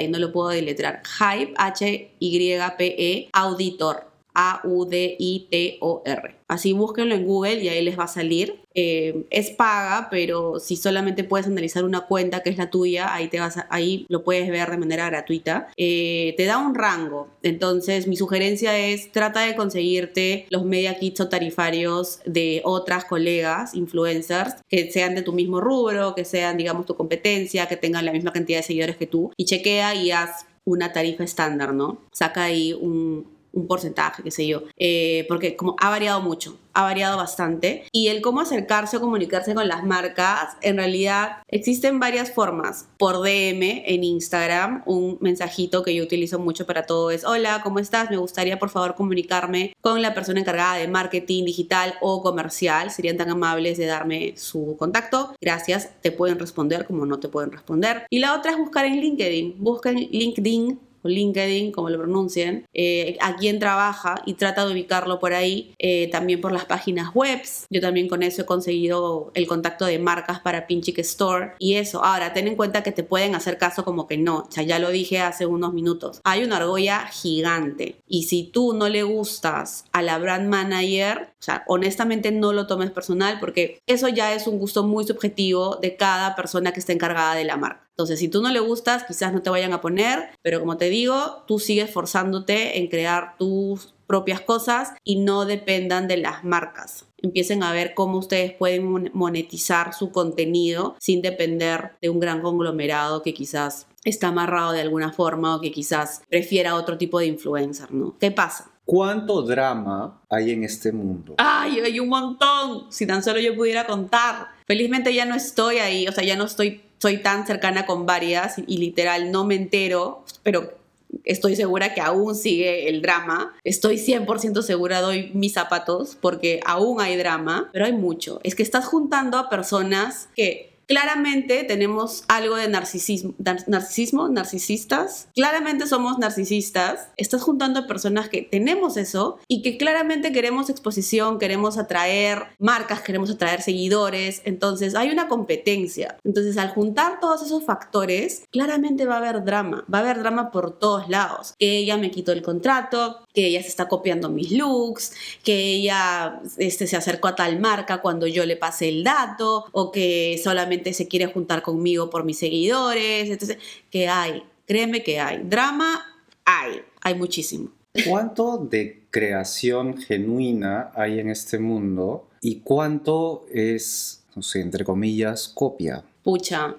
no 0.09 0.19
lo 0.19 0.31
puedo 0.33 0.49
deletrar. 0.49 1.01
Hype, 1.05 1.53
H-Y-P-E, 1.57 3.29
Auditor. 3.31 4.12
A-U-D-I-T-O-R. 4.33 6.35
Así 6.47 6.73
búsquenlo 6.73 7.15
en 7.15 7.25
Google 7.25 7.63
y 7.63 7.69
ahí 7.69 7.83
les 7.83 7.97
va 7.97 8.03
a 8.03 8.07
salir. 8.07 8.61
Eh, 8.75 9.25
es 9.29 9.51
paga, 9.51 10.07
pero 10.09 10.59
si 10.59 10.75
solamente 10.75 11.23
puedes 11.23 11.47
analizar 11.47 11.83
una 11.83 12.01
cuenta 12.01 12.41
que 12.41 12.49
es 12.49 12.57
la 12.57 12.69
tuya, 12.69 13.13
ahí, 13.13 13.27
te 13.27 13.39
vas 13.39 13.59
ahí 13.69 14.05
lo 14.09 14.23
puedes 14.23 14.49
ver 14.49 14.69
de 14.69 14.77
manera 14.77 15.09
gratuita. 15.09 15.67
Eh, 15.77 16.33
te 16.37 16.45
da 16.45 16.57
un 16.57 16.75
rango. 16.75 17.29
Entonces, 17.43 18.07
mi 18.07 18.15
sugerencia 18.15 18.77
es 18.77 19.11
trata 19.11 19.41
de 19.41 19.55
conseguirte 19.55 20.45
los 20.49 20.65
media 20.65 20.99
kits 20.99 21.21
o 21.21 21.29
tarifarios 21.29 22.19
de 22.25 22.61
otras 22.65 23.05
colegas, 23.05 23.73
influencers, 23.73 24.55
que 24.69 24.91
sean 24.91 25.15
de 25.15 25.21
tu 25.21 25.33
mismo 25.33 25.61
rubro, 25.61 26.15
que 26.15 26.25
sean, 26.25 26.57
digamos, 26.57 26.85
tu 26.85 26.95
competencia, 26.95 27.67
que 27.67 27.77
tengan 27.77 28.05
la 28.05 28.11
misma 28.11 28.31
cantidad 28.31 28.59
de 28.59 28.63
seguidores 28.63 28.97
que 28.97 29.07
tú, 29.07 29.31
y 29.37 29.45
chequea 29.45 29.95
y 29.95 30.11
haz 30.11 30.45
una 30.65 30.93
tarifa 30.93 31.23
estándar, 31.23 31.73
¿no? 31.73 31.99
Saca 32.11 32.43
ahí 32.43 32.73
un, 32.73 33.27
un 33.53 33.67
porcentaje, 33.67 34.23
qué 34.23 34.31
sé 34.31 34.47
yo, 34.47 34.63
eh, 34.77 35.25
porque 35.29 35.55
como 35.55 35.75
ha 35.79 35.89
variado 35.89 36.21
mucho, 36.21 36.57
ha 36.73 36.83
variado 36.83 37.17
bastante. 37.17 37.85
Y 37.91 38.07
el 38.07 38.21
cómo 38.21 38.41
acercarse 38.41 38.97
o 38.97 39.01
comunicarse 39.01 39.53
con 39.53 39.67
las 39.67 39.83
marcas, 39.83 40.57
en 40.61 40.77
realidad 40.77 41.37
existen 41.47 41.99
varias 41.99 42.31
formas. 42.31 42.87
Por 42.97 43.21
DM 43.21 43.83
en 43.85 44.03
Instagram, 44.03 44.81
un 44.85 45.17
mensajito 45.21 45.83
que 45.83 45.95
yo 45.95 46.03
utilizo 46.03 46.39
mucho 46.39 46.65
para 46.65 46.85
todo 46.85 47.11
es, 47.11 47.23
hola, 47.23 47.61
¿cómo 47.63 47.79
estás? 47.79 48.09
Me 48.09 48.17
gustaría 48.17 48.59
por 48.59 48.69
favor 48.69 48.95
comunicarme 48.95 49.75
con 49.81 50.01
la 50.01 50.13
persona 50.13 50.39
encargada 50.39 50.77
de 50.77 50.87
marketing 50.87 51.45
digital 51.45 51.93
o 52.01 52.21
comercial. 52.21 52.91
Serían 52.91 53.17
tan 53.17 53.29
amables 53.29 53.77
de 53.77 53.85
darme 53.85 54.33
su 54.35 54.75
contacto. 54.77 55.35
Gracias, 55.39 55.89
te 56.01 56.11
pueden 56.11 56.39
responder 56.39 56.85
como 56.85 57.05
no 57.05 57.19
te 57.19 57.29
pueden 57.29 57.51
responder. 57.51 58.05
Y 58.09 58.19
la 58.19 58.35
otra 58.35 58.51
es 58.51 58.57
buscar 58.57 58.85
en 58.85 58.99
LinkedIn. 58.99 59.55
Busca 59.59 59.91
en 59.91 59.97
LinkedIn 59.97 60.79
o 61.03 61.09
LinkedIn, 61.09 61.71
como 61.71 61.89
lo 61.89 61.97
pronuncien, 61.97 62.65
eh, 62.73 63.17
a 63.21 63.35
quién 63.35 63.59
trabaja 63.59 64.15
y 64.25 64.33
trata 64.33 64.65
de 64.65 64.73
ubicarlo 64.73 65.19
por 65.19 65.33
ahí, 65.33 65.73
eh, 65.79 66.09
también 66.11 66.41
por 66.41 66.51
las 66.51 66.65
páginas 66.65 67.11
webs. 67.13 67.65
Yo 67.69 67.81
también 67.81 68.07
con 68.07 68.23
eso 68.23 68.41
he 68.41 68.45
conseguido 68.45 69.31
el 69.33 69.47
contacto 69.47 69.85
de 69.85 69.99
marcas 69.99 70.39
para 70.39 70.67
Pinchic 70.67 70.99
Store 70.99 71.53
y 71.59 71.75
eso. 71.75 72.03
Ahora, 72.03 72.33
ten 72.33 72.47
en 72.47 72.55
cuenta 72.55 72.83
que 72.83 72.91
te 72.91 73.03
pueden 73.03 73.35
hacer 73.35 73.57
caso 73.57 73.83
como 73.83 74.07
que 74.07 74.17
no, 74.17 74.45
o 74.47 74.51
sea, 74.51 74.63
ya 74.63 74.79
lo 74.79 74.89
dije 74.89 75.19
hace 75.19 75.45
unos 75.45 75.73
minutos. 75.73 76.21
Hay 76.23 76.43
una 76.43 76.57
argolla 76.57 77.07
gigante 77.07 77.95
y 78.07 78.23
si 78.23 78.43
tú 78.43 78.73
no 78.73 78.89
le 78.89 79.03
gustas 79.03 79.85
a 79.91 80.01
la 80.01 80.17
brand 80.17 80.47
manager, 80.47 81.32
o 81.43 81.45
sea, 81.45 81.65
honestamente 81.67 82.31
no 82.31 82.53
lo 82.53 82.67
tomes 82.67 82.89
personal 82.89 83.37
porque 83.41 83.81
eso 83.85 84.07
ya 84.07 84.33
es 84.33 84.47
un 84.47 84.59
gusto 84.59 84.83
muy 84.83 85.05
subjetivo 85.05 85.75
de 85.75 85.97
cada 85.97 86.37
persona 86.37 86.71
que 86.71 86.79
esté 86.79 86.93
encargada 86.93 87.35
de 87.35 87.43
la 87.43 87.57
marca. 87.57 87.85
Entonces, 87.89 88.19
si 88.19 88.29
tú 88.29 88.41
no 88.41 88.47
le 88.47 88.61
gustas, 88.61 89.03
quizás 89.03 89.33
no 89.33 89.41
te 89.41 89.49
vayan 89.49 89.73
a 89.73 89.81
poner, 89.81 90.29
pero 90.41 90.61
como 90.61 90.77
te 90.77 90.89
digo, 90.89 91.43
tú 91.45 91.59
sigues 91.59 91.91
forzándote 91.91 92.79
en 92.79 92.87
crear 92.87 93.35
tus 93.37 93.93
propias 94.07 94.39
cosas 94.39 94.93
y 95.03 95.17
no 95.17 95.43
dependan 95.43 96.07
de 96.07 96.15
las 96.15 96.45
marcas. 96.45 97.07
Empiecen 97.17 97.61
a 97.61 97.73
ver 97.73 97.93
cómo 97.93 98.19
ustedes 98.19 98.53
pueden 98.53 99.11
monetizar 99.13 99.93
su 99.93 100.11
contenido 100.11 100.95
sin 100.97 101.21
depender 101.21 101.97
de 102.01 102.07
un 102.07 102.21
gran 102.21 102.41
conglomerado 102.41 103.21
que 103.21 103.33
quizás 103.33 103.87
está 104.05 104.29
amarrado 104.29 104.71
de 104.71 104.79
alguna 104.79 105.11
forma 105.11 105.57
o 105.57 105.59
que 105.59 105.73
quizás 105.73 106.21
prefiera 106.29 106.75
otro 106.75 106.97
tipo 106.97 107.19
de 107.19 107.25
influencer, 107.25 107.91
¿no? 107.93 108.17
¿Qué 108.17 108.31
pasa? 108.31 108.72
¿Cuánto 108.85 109.41
drama 109.43 110.21
hay 110.29 110.51
en 110.51 110.63
este 110.63 110.91
mundo? 110.91 111.35
¡Ay, 111.37 111.79
hay 111.79 111.99
un 111.99 112.09
montón! 112.09 112.91
Si 112.91 113.05
tan 113.07 113.23
solo 113.23 113.39
yo 113.39 113.55
pudiera 113.55 113.85
contar. 113.85 114.49
Felizmente 114.67 115.13
ya 115.13 115.25
no 115.25 115.35
estoy 115.35 115.77
ahí, 115.77 116.07
o 116.07 116.11
sea, 116.11 116.23
ya 116.23 116.35
no 116.35 116.45
estoy 116.45 116.81
soy 117.03 117.17
tan 117.17 117.45
cercana 117.45 117.85
con 117.85 118.05
varias 118.05 118.57
y, 118.65 118.77
literal 118.77 119.29
no 119.29 119.43
me 119.43 119.55
entero, 119.55 120.23
pero 120.41 120.77
estoy 121.25 121.57
segura 121.57 121.93
que 121.93 121.99
aún 121.99 122.33
sigue 122.33 122.87
el 122.87 123.01
drama. 123.01 123.53
Estoy 123.65 123.97
100% 123.97 124.61
segura, 124.61 125.01
doy 125.01 125.29
mis 125.33 125.51
zapatos 125.51 126.17
porque 126.19 126.61
aún 126.65 127.01
hay 127.01 127.17
drama, 127.17 127.69
pero 127.73 127.83
hay 127.83 127.91
mucho. 127.91 128.39
Es 128.43 128.55
que 128.55 128.63
estás 128.63 128.85
juntando 128.85 129.37
a 129.37 129.49
personas 129.49 130.29
que 130.33 130.72
Claramente 130.87 131.63
tenemos 131.63 132.23
algo 132.27 132.55
de 132.55 132.67
narcisismo, 132.67 133.33
narcisismo, 133.67 134.27
narcisistas. 134.29 135.27
Claramente 135.33 135.87
somos 135.87 136.17
narcisistas. 136.19 137.07
Estás 137.17 137.41
juntando 137.41 137.81
a 137.81 137.87
personas 137.87 138.29
que 138.29 138.41
tenemos 138.41 138.97
eso 138.97 139.39
y 139.47 139.61
que 139.61 139.77
claramente 139.77 140.31
queremos 140.31 140.69
exposición, 140.69 141.39
queremos 141.39 141.77
atraer 141.77 142.43
marcas, 142.59 143.01
queremos 143.01 143.29
atraer 143.29 143.61
seguidores. 143.61 144.41
Entonces 144.45 144.95
hay 144.95 145.09
una 145.09 145.27
competencia. 145.27 146.17
Entonces 146.23 146.57
al 146.57 146.69
juntar 146.69 147.19
todos 147.19 147.41
esos 147.43 147.63
factores, 147.63 148.43
claramente 148.51 149.05
va 149.05 149.15
a 149.15 149.17
haber 149.17 149.43
drama. 149.43 149.85
Va 149.93 149.99
a 149.99 150.01
haber 150.01 150.19
drama 150.19 150.51
por 150.51 150.77
todos 150.77 151.09
lados. 151.09 151.53
Que 151.57 151.77
ella 151.77 151.97
me 151.97 152.11
quitó 152.11 152.31
el 152.31 152.41
contrato, 152.41 153.25
que 153.33 153.47
ella 153.47 153.61
se 153.61 153.69
está 153.69 153.87
copiando 153.87 154.29
mis 154.29 154.51
looks, 154.51 155.13
que 155.43 155.73
ella 155.73 156.41
este, 156.57 156.87
se 156.87 156.97
acercó 156.97 157.29
a 157.29 157.35
tal 157.35 157.59
marca 157.59 158.01
cuando 158.01 158.27
yo 158.27 158.45
le 158.45 158.57
pasé 158.57 158.89
el 158.89 159.03
dato 159.03 159.65
o 159.71 159.91
que 159.91 160.39
solamente 160.43 160.72
se 160.93 161.07
quiere 161.07 161.27
juntar 161.27 161.61
conmigo 161.61 162.09
por 162.09 162.23
mis 162.23 162.37
seguidores. 162.37 163.29
Entonces, 163.29 163.57
que 163.89 164.07
hay, 164.07 164.43
créeme 164.65 165.03
que 165.03 165.19
hay. 165.19 165.43
Drama 165.43 166.03
hay. 166.45 166.81
hay 167.01 167.15
muchísimo. 167.15 167.69
¿Cuánto 168.07 168.57
de 168.57 169.03
creación 169.11 169.97
genuina 169.97 170.91
hay 170.95 171.19
en 171.19 171.29
este 171.29 171.59
mundo 171.59 172.27
y 172.41 172.61
cuánto 172.61 173.45
es, 173.51 174.23
no 174.35 174.41
sé, 174.41 174.61
entre 174.61 174.83
comillas, 174.83 175.47
copia? 175.47 176.03
Pucha, 176.23 176.75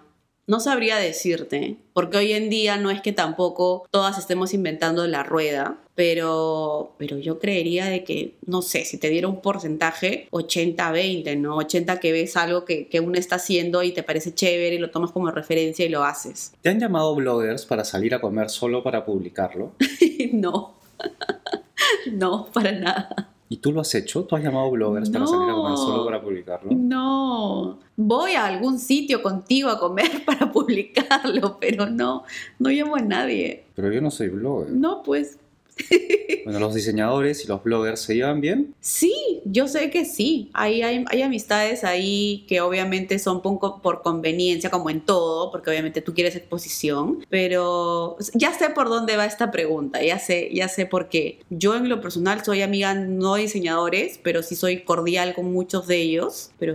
no 0.46 0.60
sabría 0.60 0.96
decirte, 0.96 1.76
porque 1.92 2.18
hoy 2.18 2.32
en 2.32 2.50
día 2.50 2.76
no 2.76 2.90
es 2.90 3.00
que 3.00 3.12
tampoco 3.12 3.86
todas 3.90 4.18
estemos 4.18 4.52
inventando 4.52 5.06
la 5.06 5.22
rueda, 5.22 5.78
pero, 5.94 6.94
pero 6.98 7.18
yo 7.18 7.38
creería 7.38 7.86
de 7.86 8.04
que, 8.04 8.34
no 8.46 8.62
sé, 8.62 8.84
si 8.84 8.98
te 8.98 9.08
diera 9.08 9.28
un 9.28 9.40
porcentaje, 9.40 10.28
80-20, 10.32 11.38
¿no? 11.38 11.56
80 11.56 12.00
que 12.00 12.12
ves 12.12 12.36
algo 12.36 12.64
que, 12.64 12.88
que 12.88 13.00
uno 13.00 13.18
está 13.18 13.36
haciendo 13.36 13.82
y 13.82 13.92
te 13.92 14.02
parece 14.02 14.34
chévere 14.34 14.74
y 14.74 14.78
lo 14.78 14.90
tomas 14.90 15.12
como 15.12 15.30
referencia 15.30 15.86
y 15.86 15.88
lo 15.88 16.04
haces. 16.04 16.52
¿Te 16.60 16.68
han 16.68 16.80
llamado 16.80 17.14
bloggers 17.14 17.64
para 17.64 17.84
salir 17.84 18.14
a 18.14 18.20
comer 18.20 18.50
solo 18.50 18.82
para 18.82 19.04
publicarlo? 19.04 19.72
no, 20.32 20.74
no, 22.12 22.46
para 22.52 22.72
nada. 22.72 23.33
¿Y 23.48 23.58
tú 23.58 23.72
lo 23.72 23.80
has 23.80 23.94
hecho? 23.94 24.24
¿Tú 24.24 24.36
has 24.36 24.42
llamado 24.42 24.70
bloggers 24.70 25.10
para 25.10 25.26
salir 25.26 25.50
a 25.50 25.54
comer 25.54 25.76
solo 25.76 26.04
para 26.04 26.20
publicarlo? 26.20 26.70
No, 26.72 27.78
voy 27.94 28.32
a 28.32 28.46
algún 28.46 28.78
sitio 28.78 29.22
contigo 29.22 29.68
a 29.68 29.78
comer 29.78 30.24
para 30.26 30.50
publicarlo, 30.50 31.58
pero 31.60 31.86
no, 31.86 32.24
no 32.58 32.70
llamo 32.70 32.96
a 32.96 33.00
nadie. 33.00 33.64
Pero 33.74 33.92
yo 33.92 34.00
no 34.00 34.10
soy 34.10 34.28
blogger. 34.28 34.70
No, 34.70 35.02
pues 35.02 35.38
Bueno, 36.44 36.60
los 36.60 36.74
diseñadores 36.74 37.42
y 37.42 37.48
los 37.48 37.62
bloggers 37.62 38.00
se 38.00 38.16
llevan 38.16 38.42
bien. 38.42 38.74
Sí, 38.80 39.40
yo 39.46 39.66
sé 39.66 39.88
que 39.88 40.04
sí. 40.04 40.50
Hay, 40.52 40.82
hay, 40.82 41.02
hay 41.08 41.22
amistades 41.22 41.84
ahí 41.84 42.44
que 42.46 42.60
obviamente 42.60 43.18
son 43.18 43.40
poco 43.40 43.80
por 43.80 44.02
conveniencia, 44.02 44.70
como 44.70 44.90
en 44.90 45.00
todo, 45.00 45.50
porque 45.50 45.70
obviamente 45.70 46.02
tú 46.02 46.12
quieres 46.12 46.36
exposición, 46.36 47.24
pero 47.30 48.18
ya 48.34 48.52
sé 48.52 48.68
por 48.70 48.90
dónde 48.90 49.16
va 49.16 49.24
esta 49.24 49.50
pregunta, 49.50 50.02
ya 50.02 50.18
sé, 50.18 50.50
ya 50.52 50.68
sé 50.68 50.84
por 50.84 51.08
qué. 51.08 51.40
Yo 51.48 51.76
en 51.76 51.88
lo 51.88 52.02
personal 52.02 52.44
soy 52.44 52.60
amiga 52.60 52.92
no 52.94 53.36
de 53.36 53.42
diseñadores, 53.42 54.20
pero 54.22 54.42
sí 54.42 54.54
soy 54.54 54.84
cordial 54.84 55.34
con 55.34 55.50
muchos 55.50 55.86
de 55.86 55.96
ellos, 55.96 56.50
pero 56.58 56.74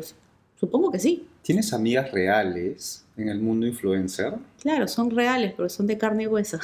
supongo 0.59 0.91
que 0.91 0.97
sí. 0.97 1.27
¿Tienes 1.43 1.73
amigas 1.73 2.11
reales 2.11 3.05
en 3.17 3.29
el 3.29 3.39
mundo 3.39 3.67
influencer? 3.67 4.33
Claro, 4.61 4.87
son 4.87 5.11
reales, 5.11 5.53
pero 5.55 5.69
son 5.69 5.87
de 5.87 5.97
carne 5.97 6.23
y 6.23 6.27
hueso. 6.27 6.59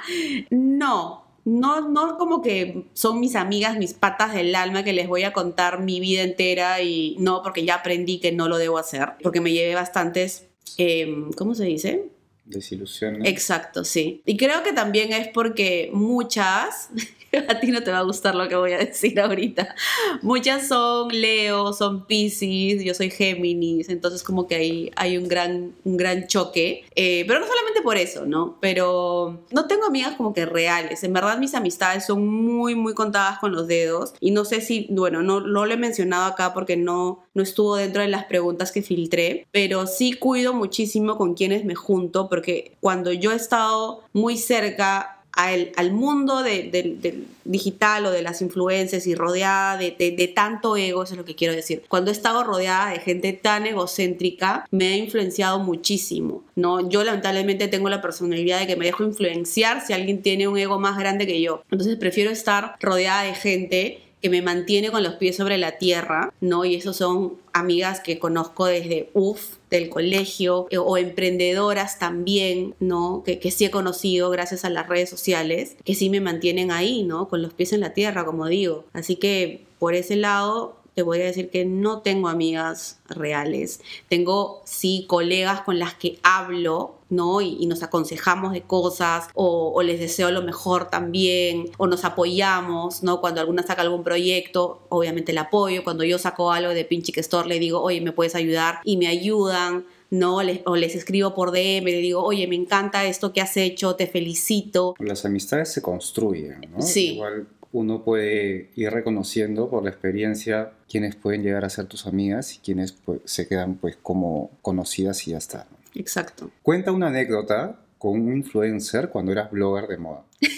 no, 0.50 1.27
no, 1.48 1.88
no 1.88 2.18
como 2.18 2.42
que 2.42 2.84
son 2.92 3.20
mis 3.20 3.34
amigas, 3.34 3.78
mis 3.78 3.94
patas 3.94 4.34
del 4.34 4.54
alma 4.54 4.84
que 4.84 4.92
les 4.92 5.08
voy 5.08 5.22
a 5.22 5.32
contar 5.32 5.80
mi 5.80 5.98
vida 5.98 6.22
entera 6.22 6.82
y 6.82 7.16
no, 7.18 7.42
porque 7.42 7.64
ya 7.64 7.76
aprendí 7.76 8.20
que 8.20 8.32
no 8.32 8.48
lo 8.48 8.58
debo 8.58 8.76
hacer, 8.76 9.14
porque 9.22 9.40
me 9.40 9.52
llevé 9.52 9.74
bastantes, 9.74 10.46
em, 10.76 11.32
¿cómo 11.32 11.54
se 11.54 11.64
dice? 11.64 12.10
Desilusiones. 12.48 13.28
Exacto, 13.28 13.84
sí. 13.84 14.22
Y 14.24 14.36
creo 14.36 14.62
que 14.62 14.72
también 14.72 15.12
es 15.12 15.28
porque 15.28 15.90
muchas, 15.92 16.88
a 17.48 17.60
ti 17.60 17.70
no 17.70 17.82
te 17.82 17.90
va 17.90 17.98
a 17.98 18.02
gustar 18.02 18.34
lo 18.34 18.48
que 18.48 18.56
voy 18.56 18.72
a 18.72 18.78
decir 18.78 19.20
ahorita. 19.20 19.74
Muchas 20.22 20.66
son 20.66 21.08
Leo, 21.08 21.74
son 21.74 22.06
Pisces, 22.06 22.82
yo 22.82 22.94
soy 22.94 23.10
Géminis, 23.10 23.90
entonces 23.90 24.22
como 24.22 24.46
que 24.46 24.90
hay, 24.96 25.18
un, 25.18 25.28
gran, 25.28 25.74
un 25.84 25.96
gran 25.98 26.26
choque. 26.26 26.84
Eh, 26.94 27.24
pero 27.28 27.40
no 27.40 27.46
solamente 27.46 27.82
por 27.82 27.98
eso, 27.98 28.24
¿no? 28.24 28.56
Pero 28.60 29.44
no 29.50 29.66
tengo 29.66 29.84
amigas 29.84 30.16
como 30.16 30.32
que 30.32 30.46
reales. 30.46 31.04
En 31.04 31.12
verdad 31.12 31.38
mis 31.38 31.54
amistades 31.54 32.06
son 32.06 32.26
muy, 32.26 32.74
muy 32.74 32.94
contadas 32.94 33.38
con 33.40 33.52
los 33.52 33.66
dedos. 33.68 34.14
Y 34.20 34.30
no 34.30 34.46
sé 34.46 34.62
si, 34.62 34.86
bueno, 34.90 35.22
no, 35.22 35.40
no 35.40 35.66
lo 35.66 35.74
he 35.74 35.76
mencionado 35.76 36.24
acá 36.24 36.54
porque 36.54 36.78
no, 36.78 37.24
no 37.38 37.44
estuvo 37.44 37.76
dentro 37.76 38.02
de 38.02 38.08
las 38.08 38.24
preguntas 38.24 38.72
que 38.72 38.82
filtré, 38.82 39.46
pero 39.52 39.86
sí 39.86 40.12
cuido 40.12 40.52
muchísimo 40.52 41.16
con 41.16 41.34
quienes 41.34 41.64
me 41.64 41.76
junto 41.76 42.28
porque 42.28 42.72
cuando 42.80 43.12
yo 43.12 43.32
he 43.32 43.36
estado 43.36 44.02
muy 44.12 44.36
cerca 44.36 45.18
al, 45.38 45.92
mundo 45.92 46.42
del 46.42 47.26
digital 47.44 48.06
o 48.06 48.10
de 48.10 48.22
las 48.22 48.42
influencias 48.42 49.06
y 49.06 49.14
rodeada 49.14 49.76
de, 49.76 50.32
tanto 50.34 50.76
ego, 50.76 51.04
eso 51.04 51.14
es 51.14 51.18
lo 51.18 51.24
que 51.24 51.36
quiero 51.36 51.54
decir. 51.54 51.84
Cuando 51.88 52.10
he 52.10 52.12
estado 52.12 52.42
rodeada 52.42 52.90
de 52.90 52.98
gente 52.98 53.32
tan 53.32 53.64
egocéntrica, 53.66 54.66
me 54.72 54.88
ha 54.88 54.96
influenciado 54.96 55.60
muchísimo. 55.60 56.42
¿no? 56.56 56.88
Yo 56.88 57.04
lamentablemente 57.04 57.68
tengo 57.68 57.88
la 57.88 58.02
personalidad 58.02 58.58
de 58.58 58.66
que 58.66 58.74
me 58.74 58.86
dejo 58.86 59.04
influenciar 59.04 59.86
si 59.86 59.92
alguien 59.92 60.22
tiene 60.22 60.48
un 60.48 60.58
ego 60.58 60.80
más 60.80 60.98
grande 60.98 61.24
que 61.24 61.40
yo. 61.40 61.62
Entonces 61.70 61.96
prefiero 61.96 62.32
estar 62.32 62.74
rodeada 62.80 63.22
de 63.22 63.34
gente 63.34 64.07
que 64.20 64.30
me 64.30 64.42
mantiene 64.42 64.90
con 64.90 65.02
los 65.02 65.14
pies 65.14 65.36
sobre 65.36 65.58
la 65.58 65.78
tierra, 65.78 66.32
¿no? 66.40 66.64
Y 66.64 66.74
esos 66.74 66.96
son 66.96 67.34
amigas 67.52 68.00
que 68.00 68.18
conozco 68.18 68.66
desde 68.66 69.10
UF, 69.14 69.56
del 69.70 69.88
colegio, 69.88 70.66
eh, 70.70 70.78
o 70.78 70.96
emprendedoras 70.96 71.98
también, 71.98 72.74
¿no? 72.80 73.22
Que, 73.24 73.38
que 73.38 73.50
sí 73.50 73.64
he 73.64 73.70
conocido 73.70 74.30
gracias 74.30 74.64
a 74.64 74.70
las 74.70 74.88
redes 74.88 75.10
sociales, 75.10 75.76
que 75.84 75.94
sí 75.94 76.10
me 76.10 76.20
mantienen 76.20 76.70
ahí, 76.70 77.02
¿no? 77.02 77.28
Con 77.28 77.42
los 77.42 77.54
pies 77.54 77.72
en 77.72 77.80
la 77.80 77.92
tierra, 77.92 78.24
como 78.24 78.46
digo. 78.46 78.84
Así 78.92 79.16
que 79.16 79.66
por 79.78 79.94
ese 79.94 80.16
lado 80.16 80.77
te 80.98 81.02
voy 81.04 81.20
a 81.20 81.26
decir 81.26 81.48
que 81.48 81.64
no 81.64 82.00
tengo 82.00 82.26
amigas 82.26 82.98
reales. 83.08 83.80
Tengo, 84.08 84.62
sí, 84.64 85.04
colegas 85.06 85.60
con 85.60 85.78
las 85.78 85.94
que 85.94 86.18
hablo, 86.24 86.96
¿no? 87.08 87.40
Y, 87.40 87.66
nos 87.66 87.84
aconsejamos 87.84 88.52
de 88.52 88.62
cosas, 88.62 89.28
o, 89.34 89.80
les 89.82 90.00
deseo 90.00 90.32
lo 90.32 90.42
mejor 90.42 90.90
también, 90.90 91.70
o 91.76 91.86
nos 91.86 92.04
apoyamos, 92.04 93.04
¿no? 93.04 93.20
Cuando 93.20 93.40
alguna 93.40 93.62
saca 93.62 93.82
algún 93.82 94.02
proyecto, 94.02 94.80
obviamente 94.88 95.30
el 95.30 95.38
apoyo. 95.38 95.84
Cuando 95.84 96.02
yo 96.02 96.18
saco 96.18 96.50
algo 96.50 96.74
de 96.74 96.84
Pinchic 96.84 97.18
Store, 97.18 97.48
le 97.48 97.60
digo, 97.60 97.80
oye, 97.80 98.00
¿me 98.00 98.10
puedes 98.10 98.34
ayudar? 98.34 98.80
Y 98.82 98.96
me 98.96 99.06
ayudan. 99.06 99.86
¿no? 100.10 100.42
Les, 100.42 100.62
o 100.64 100.74
les 100.74 100.96
escribo 100.96 101.34
por 101.34 101.52
DM, 101.52 101.84
le 101.84 101.98
digo, 101.98 102.24
oye, 102.24 102.46
me 102.46 102.56
encanta 102.56 103.04
esto 103.04 103.34
que 103.34 103.42
has 103.42 103.58
hecho, 103.58 103.94
te 103.94 104.06
felicito. 104.06 104.94
Las 104.98 105.26
amistades 105.26 105.70
se 105.70 105.82
construyen, 105.82 106.62
¿no? 106.72 106.80
Sí. 106.80 107.16
Igual 107.16 107.46
uno 107.72 108.02
puede 108.02 108.70
ir 108.76 108.90
reconociendo 108.90 109.68
por 109.68 109.82
la 109.84 109.90
experiencia 109.90 110.72
quienes 110.90 111.16
pueden 111.16 111.42
llegar 111.42 111.64
a 111.64 111.70
ser 111.70 111.86
tus 111.86 112.06
amigas 112.06 112.54
y 112.54 112.58
quienes 112.58 112.92
pues, 112.92 113.20
se 113.24 113.46
quedan 113.46 113.74
pues 113.76 113.96
como 114.02 114.50
conocidas 114.62 115.26
y 115.28 115.32
ya 115.32 115.38
está. 115.38 115.66
Exacto. 115.94 116.50
Cuenta 116.62 116.92
una 116.92 117.08
anécdota 117.08 117.78
con 117.98 118.20
un 118.20 118.32
influencer 118.36 119.10
cuando 119.10 119.32
eras 119.32 119.50
blogger 119.50 119.88
de 119.88 119.98
moda. 119.98 120.22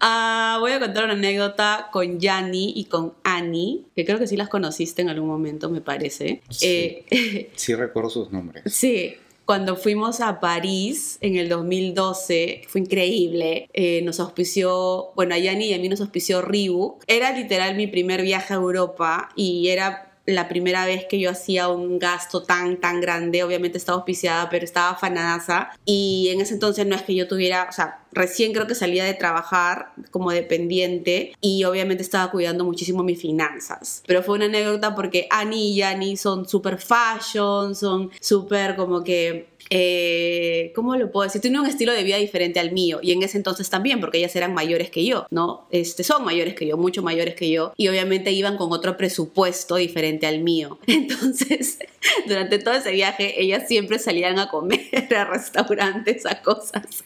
Ah, 0.00 0.58
voy 0.60 0.72
a 0.72 0.78
contar 0.78 1.04
una 1.04 1.14
anécdota 1.14 1.88
con 1.90 2.20
Yanni 2.20 2.72
y 2.76 2.84
con 2.84 3.14
Annie, 3.24 3.84
que 3.96 4.04
creo 4.04 4.18
que 4.18 4.28
sí 4.28 4.36
las 4.36 4.48
conociste 4.48 5.02
en 5.02 5.08
algún 5.08 5.28
momento, 5.28 5.70
me 5.70 5.80
parece. 5.80 6.40
Sí, 6.50 7.04
Eh, 7.10 7.50
sí 7.56 7.74
recuerdo 7.74 8.08
sus 8.08 8.30
nombres. 8.30 8.62
Sí, 8.66 9.16
cuando 9.48 9.76
fuimos 9.76 10.20
a 10.20 10.40
París 10.40 11.16
en 11.22 11.36
el 11.36 11.48
2012, 11.48 12.64
fue 12.68 12.82
increíble, 12.82 13.70
eh, 13.72 14.02
nos 14.02 14.20
auspició, 14.20 15.12
bueno, 15.16 15.34
a 15.34 15.38
Yanni 15.38 15.68
y 15.68 15.72
a 15.72 15.78
mí 15.78 15.88
nos 15.88 16.02
auspició 16.02 16.42
Reebok. 16.42 17.02
Era 17.06 17.32
literal 17.32 17.74
mi 17.74 17.86
primer 17.86 18.20
viaje 18.20 18.52
a 18.52 18.58
Europa 18.58 19.30
y 19.36 19.68
era 19.68 20.07
la 20.28 20.46
primera 20.46 20.84
vez 20.84 21.06
que 21.06 21.18
yo 21.18 21.30
hacía 21.30 21.68
un 21.68 21.98
gasto 21.98 22.42
tan, 22.42 22.76
tan 22.76 23.00
grande. 23.00 23.42
Obviamente 23.42 23.78
estaba 23.78 23.96
auspiciada, 23.96 24.50
pero 24.50 24.62
estaba 24.62 24.94
fanadaza. 24.94 25.70
Y 25.86 26.28
en 26.30 26.42
ese 26.42 26.52
entonces 26.52 26.86
no 26.86 26.94
es 26.94 27.02
que 27.02 27.14
yo 27.14 27.26
tuviera, 27.26 27.66
o 27.70 27.72
sea, 27.72 28.04
recién 28.12 28.52
creo 28.52 28.66
que 28.66 28.74
salía 28.74 29.04
de 29.04 29.14
trabajar 29.14 29.92
como 30.10 30.30
dependiente 30.30 31.32
y 31.40 31.64
obviamente 31.64 32.02
estaba 32.02 32.30
cuidando 32.30 32.64
muchísimo 32.64 33.02
mis 33.02 33.18
finanzas. 33.18 34.02
Pero 34.06 34.22
fue 34.22 34.36
una 34.36 34.44
anécdota 34.44 34.94
porque 34.94 35.28
Annie 35.30 35.70
y 35.70 35.76
Yanni 35.76 36.18
son 36.18 36.46
súper 36.46 36.78
fashion, 36.78 37.74
son 37.74 38.10
súper 38.20 38.76
como 38.76 39.02
que 39.02 39.48
eh, 39.70 40.72
¿cómo 40.74 40.96
lo 40.96 41.10
puedo 41.10 41.24
decir? 41.24 41.40
Tiene 41.40 41.60
un 41.60 41.66
estilo 41.66 41.92
de 41.92 42.02
vida 42.02 42.16
diferente 42.16 42.60
al 42.60 42.72
mío 42.72 43.00
y 43.02 43.12
en 43.12 43.22
ese 43.22 43.36
entonces 43.36 43.70
también, 43.70 44.00
porque 44.00 44.18
ellas 44.18 44.34
eran 44.36 44.54
mayores 44.54 44.90
que 44.90 45.04
yo, 45.04 45.26
¿no? 45.30 45.66
Este, 45.70 46.04
son 46.04 46.24
mayores 46.24 46.54
que 46.54 46.66
yo, 46.66 46.76
mucho 46.76 47.02
mayores 47.02 47.34
que 47.34 47.50
yo 47.50 47.72
y 47.76 47.88
obviamente 47.88 48.32
iban 48.32 48.56
con 48.56 48.72
otro 48.72 48.96
presupuesto 48.96 49.76
diferente 49.76 50.26
al 50.26 50.40
mío. 50.40 50.78
Entonces, 50.86 51.78
durante 52.26 52.58
todo 52.58 52.74
ese 52.74 52.92
viaje, 52.92 53.40
ellas 53.42 53.68
siempre 53.68 53.98
salían 53.98 54.38
a 54.38 54.48
comer 54.48 54.80
a 55.16 55.24
restaurantes, 55.24 56.26
a 56.26 56.42
cosas 56.42 57.04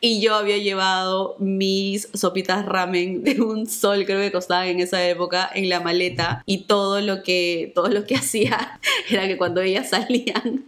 y 0.00 0.20
yo 0.20 0.34
había 0.34 0.56
llevado 0.56 1.36
mis 1.38 2.08
sopitas 2.14 2.64
ramen 2.64 3.22
de 3.22 3.40
un 3.40 3.66
sol, 3.66 4.04
creo 4.06 4.20
que 4.20 4.32
costaban 4.32 4.68
en 4.68 4.80
esa 4.80 5.06
época, 5.06 5.50
en 5.54 5.68
la 5.68 5.80
maleta 5.80 6.42
y 6.46 6.64
todo 6.64 7.00
lo 7.00 7.22
que, 7.22 7.72
todo 7.74 7.88
lo 7.88 8.04
que 8.04 8.14
hacía 8.16 8.80
era 9.08 9.28
que 9.28 9.36
cuando 9.36 9.60
ellas 9.60 9.90
salían 9.90 10.64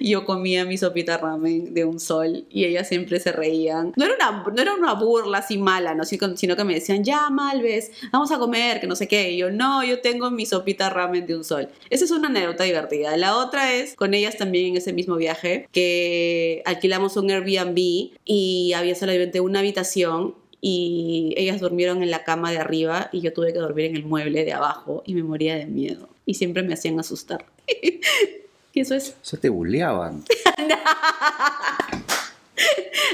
yo 0.00 0.24
comía 0.24 0.64
mi 0.64 0.78
sopita 0.78 1.18
ramen 1.18 1.74
de 1.74 1.84
un 1.84 2.00
sol 2.00 2.46
y 2.50 2.64
ellas 2.64 2.88
siempre 2.88 3.20
se 3.20 3.32
reían. 3.32 3.92
No 3.96 4.04
era 4.04 4.14
una, 4.14 4.44
no 4.52 4.62
era 4.62 4.74
una 4.74 4.94
burla 4.94 5.38
así 5.38 5.58
mala, 5.58 5.94
¿no? 5.94 6.04
sino 6.04 6.56
que 6.56 6.64
me 6.64 6.74
decían, 6.74 7.04
ya 7.04 7.30
Malves, 7.30 7.90
vamos 8.12 8.30
a 8.32 8.38
comer, 8.38 8.80
que 8.80 8.86
no 8.86 8.96
sé 8.96 9.08
qué. 9.08 9.32
Y 9.32 9.38
yo, 9.38 9.50
no, 9.50 9.84
yo 9.84 10.00
tengo 10.00 10.30
mi 10.30 10.46
sopita 10.46 10.90
ramen 10.90 11.26
de 11.26 11.36
un 11.36 11.44
sol. 11.44 11.68
Esa 11.90 12.04
es 12.04 12.10
una 12.10 12.28
anécdota 12.28 12.64
divertida. 12.64 13.16
La 13.16 13.36
otra 13.36 13.74
es 13.74 13.94
con 13.94 14.14
ellas 14.14 14.36
también 14.36 14.66
en 14.66 14.76
ese 14.76 14.92
mismo 14.92 15.16
viaje, 15.16 15.68
que 15.72 16.62
alquilamos 16.64 17.16
un 17.16 17.30
Airbnb 17.30 18.10
y 18.24 18.72
había 18.74 18.94
solamente 18.94 19.40
una 19.40 19.60
habitación 19.60 20.34
y 20.60 21.34
ellas 21.36 21.60
durmieron 21.60 22.02
en 22.02 22.10
la 22.10 22.24
cama 22.24 22.50
de 22.50 22.58
arriba 22.58 23.08
y 23.12 23.20
yo 23.20 23.32
tuve 23.32 23.52
que 23.52 23.58
dormir 23.58 23.86
en 23.86 23.96
el 23.96 24.04
mueble 24.04 24.44
de 24.44 24.52
abajo 24.52 25.02
y 25.06 25.14
me 25.14 25.22
moría 25.22 25.56
de 25.56 25.66
miedo. 25.66 26.08
Y 26.24 26.34
siempre 26.34 26.62
me 26.62 26.74
hacían 26.74 26.98
asustar. 26.98 27.46
y 28.76 28.80
eso 28.82 28.94
es. 28.94 29.10
O 29.10 29.24
sea, 29.24 29.40
te 29.40 29.48
bulleaban. 29.48 30.22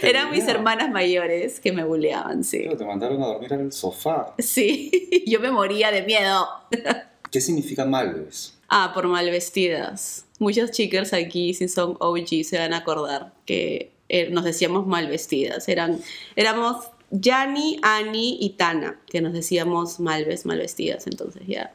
Te 0.01 0.09
Eran 0.11 0.31
mis 0.31 0.41
buleaban. 0.41 0.57
hermanas 0.57 0.91
mayores 0.91 1.61
que 1.61 1.73
me 1.73 1.85
buleaban, 1.85 2.45
sí. 2.45 2.63
Claro, 2.63 2.77
te 2.77 2.85
mandaron 2.85 3.23
a 3.23 3.27
dormir 3.27 3.53
en 3.53 3.61
el 3.61 3.73
sofá. 3.73 4.35
Sí, 4.39 5.25
yo 5.27 5.41
me 5.41 5.51
moría 5.51 5.91
de 5.91 6.03
miedo. 6.03 6.47
¿Qué 7.31 7.41
significa 7.41 7.85
Malves? 7.85 8.55
Ah, 8.69 8.91
por 8.95 9.07
mal 9.09 9.31
vestidas. 9.31 10.25
Muchas 10.39 10.71
chicas 10.73 11.13
aquí, 11.13 11.55
si 11.55 11.69
son 11.69 11.97
OG, 12.01 12.45
se 12.45 12.59
van 12.59 12.73
a 12.73 12.79
acordar 12.79 13.33
que 13.47 13.93
eh, 14.09 14.31
nos 14.31 14.45
decíamos 14.45 14.87
mal 14.87 15.09
vestidas. 15.09 15.69
Eran, 15.69 16.01
éramos 16.37 16.87
Yani, 17.11 17.79
Ani 17.83 18.39
y 18.41 18.51
Tana, 18.51 18.99
que 19.07 19.21
nos 19.21 19.33
decíamos 19.33 20.01
mal, 20.01 20.27
mal 20.45 20.59
vestidas. 20.59 21.07
Entonces 21.07 21.43
ya, 21.47 21.73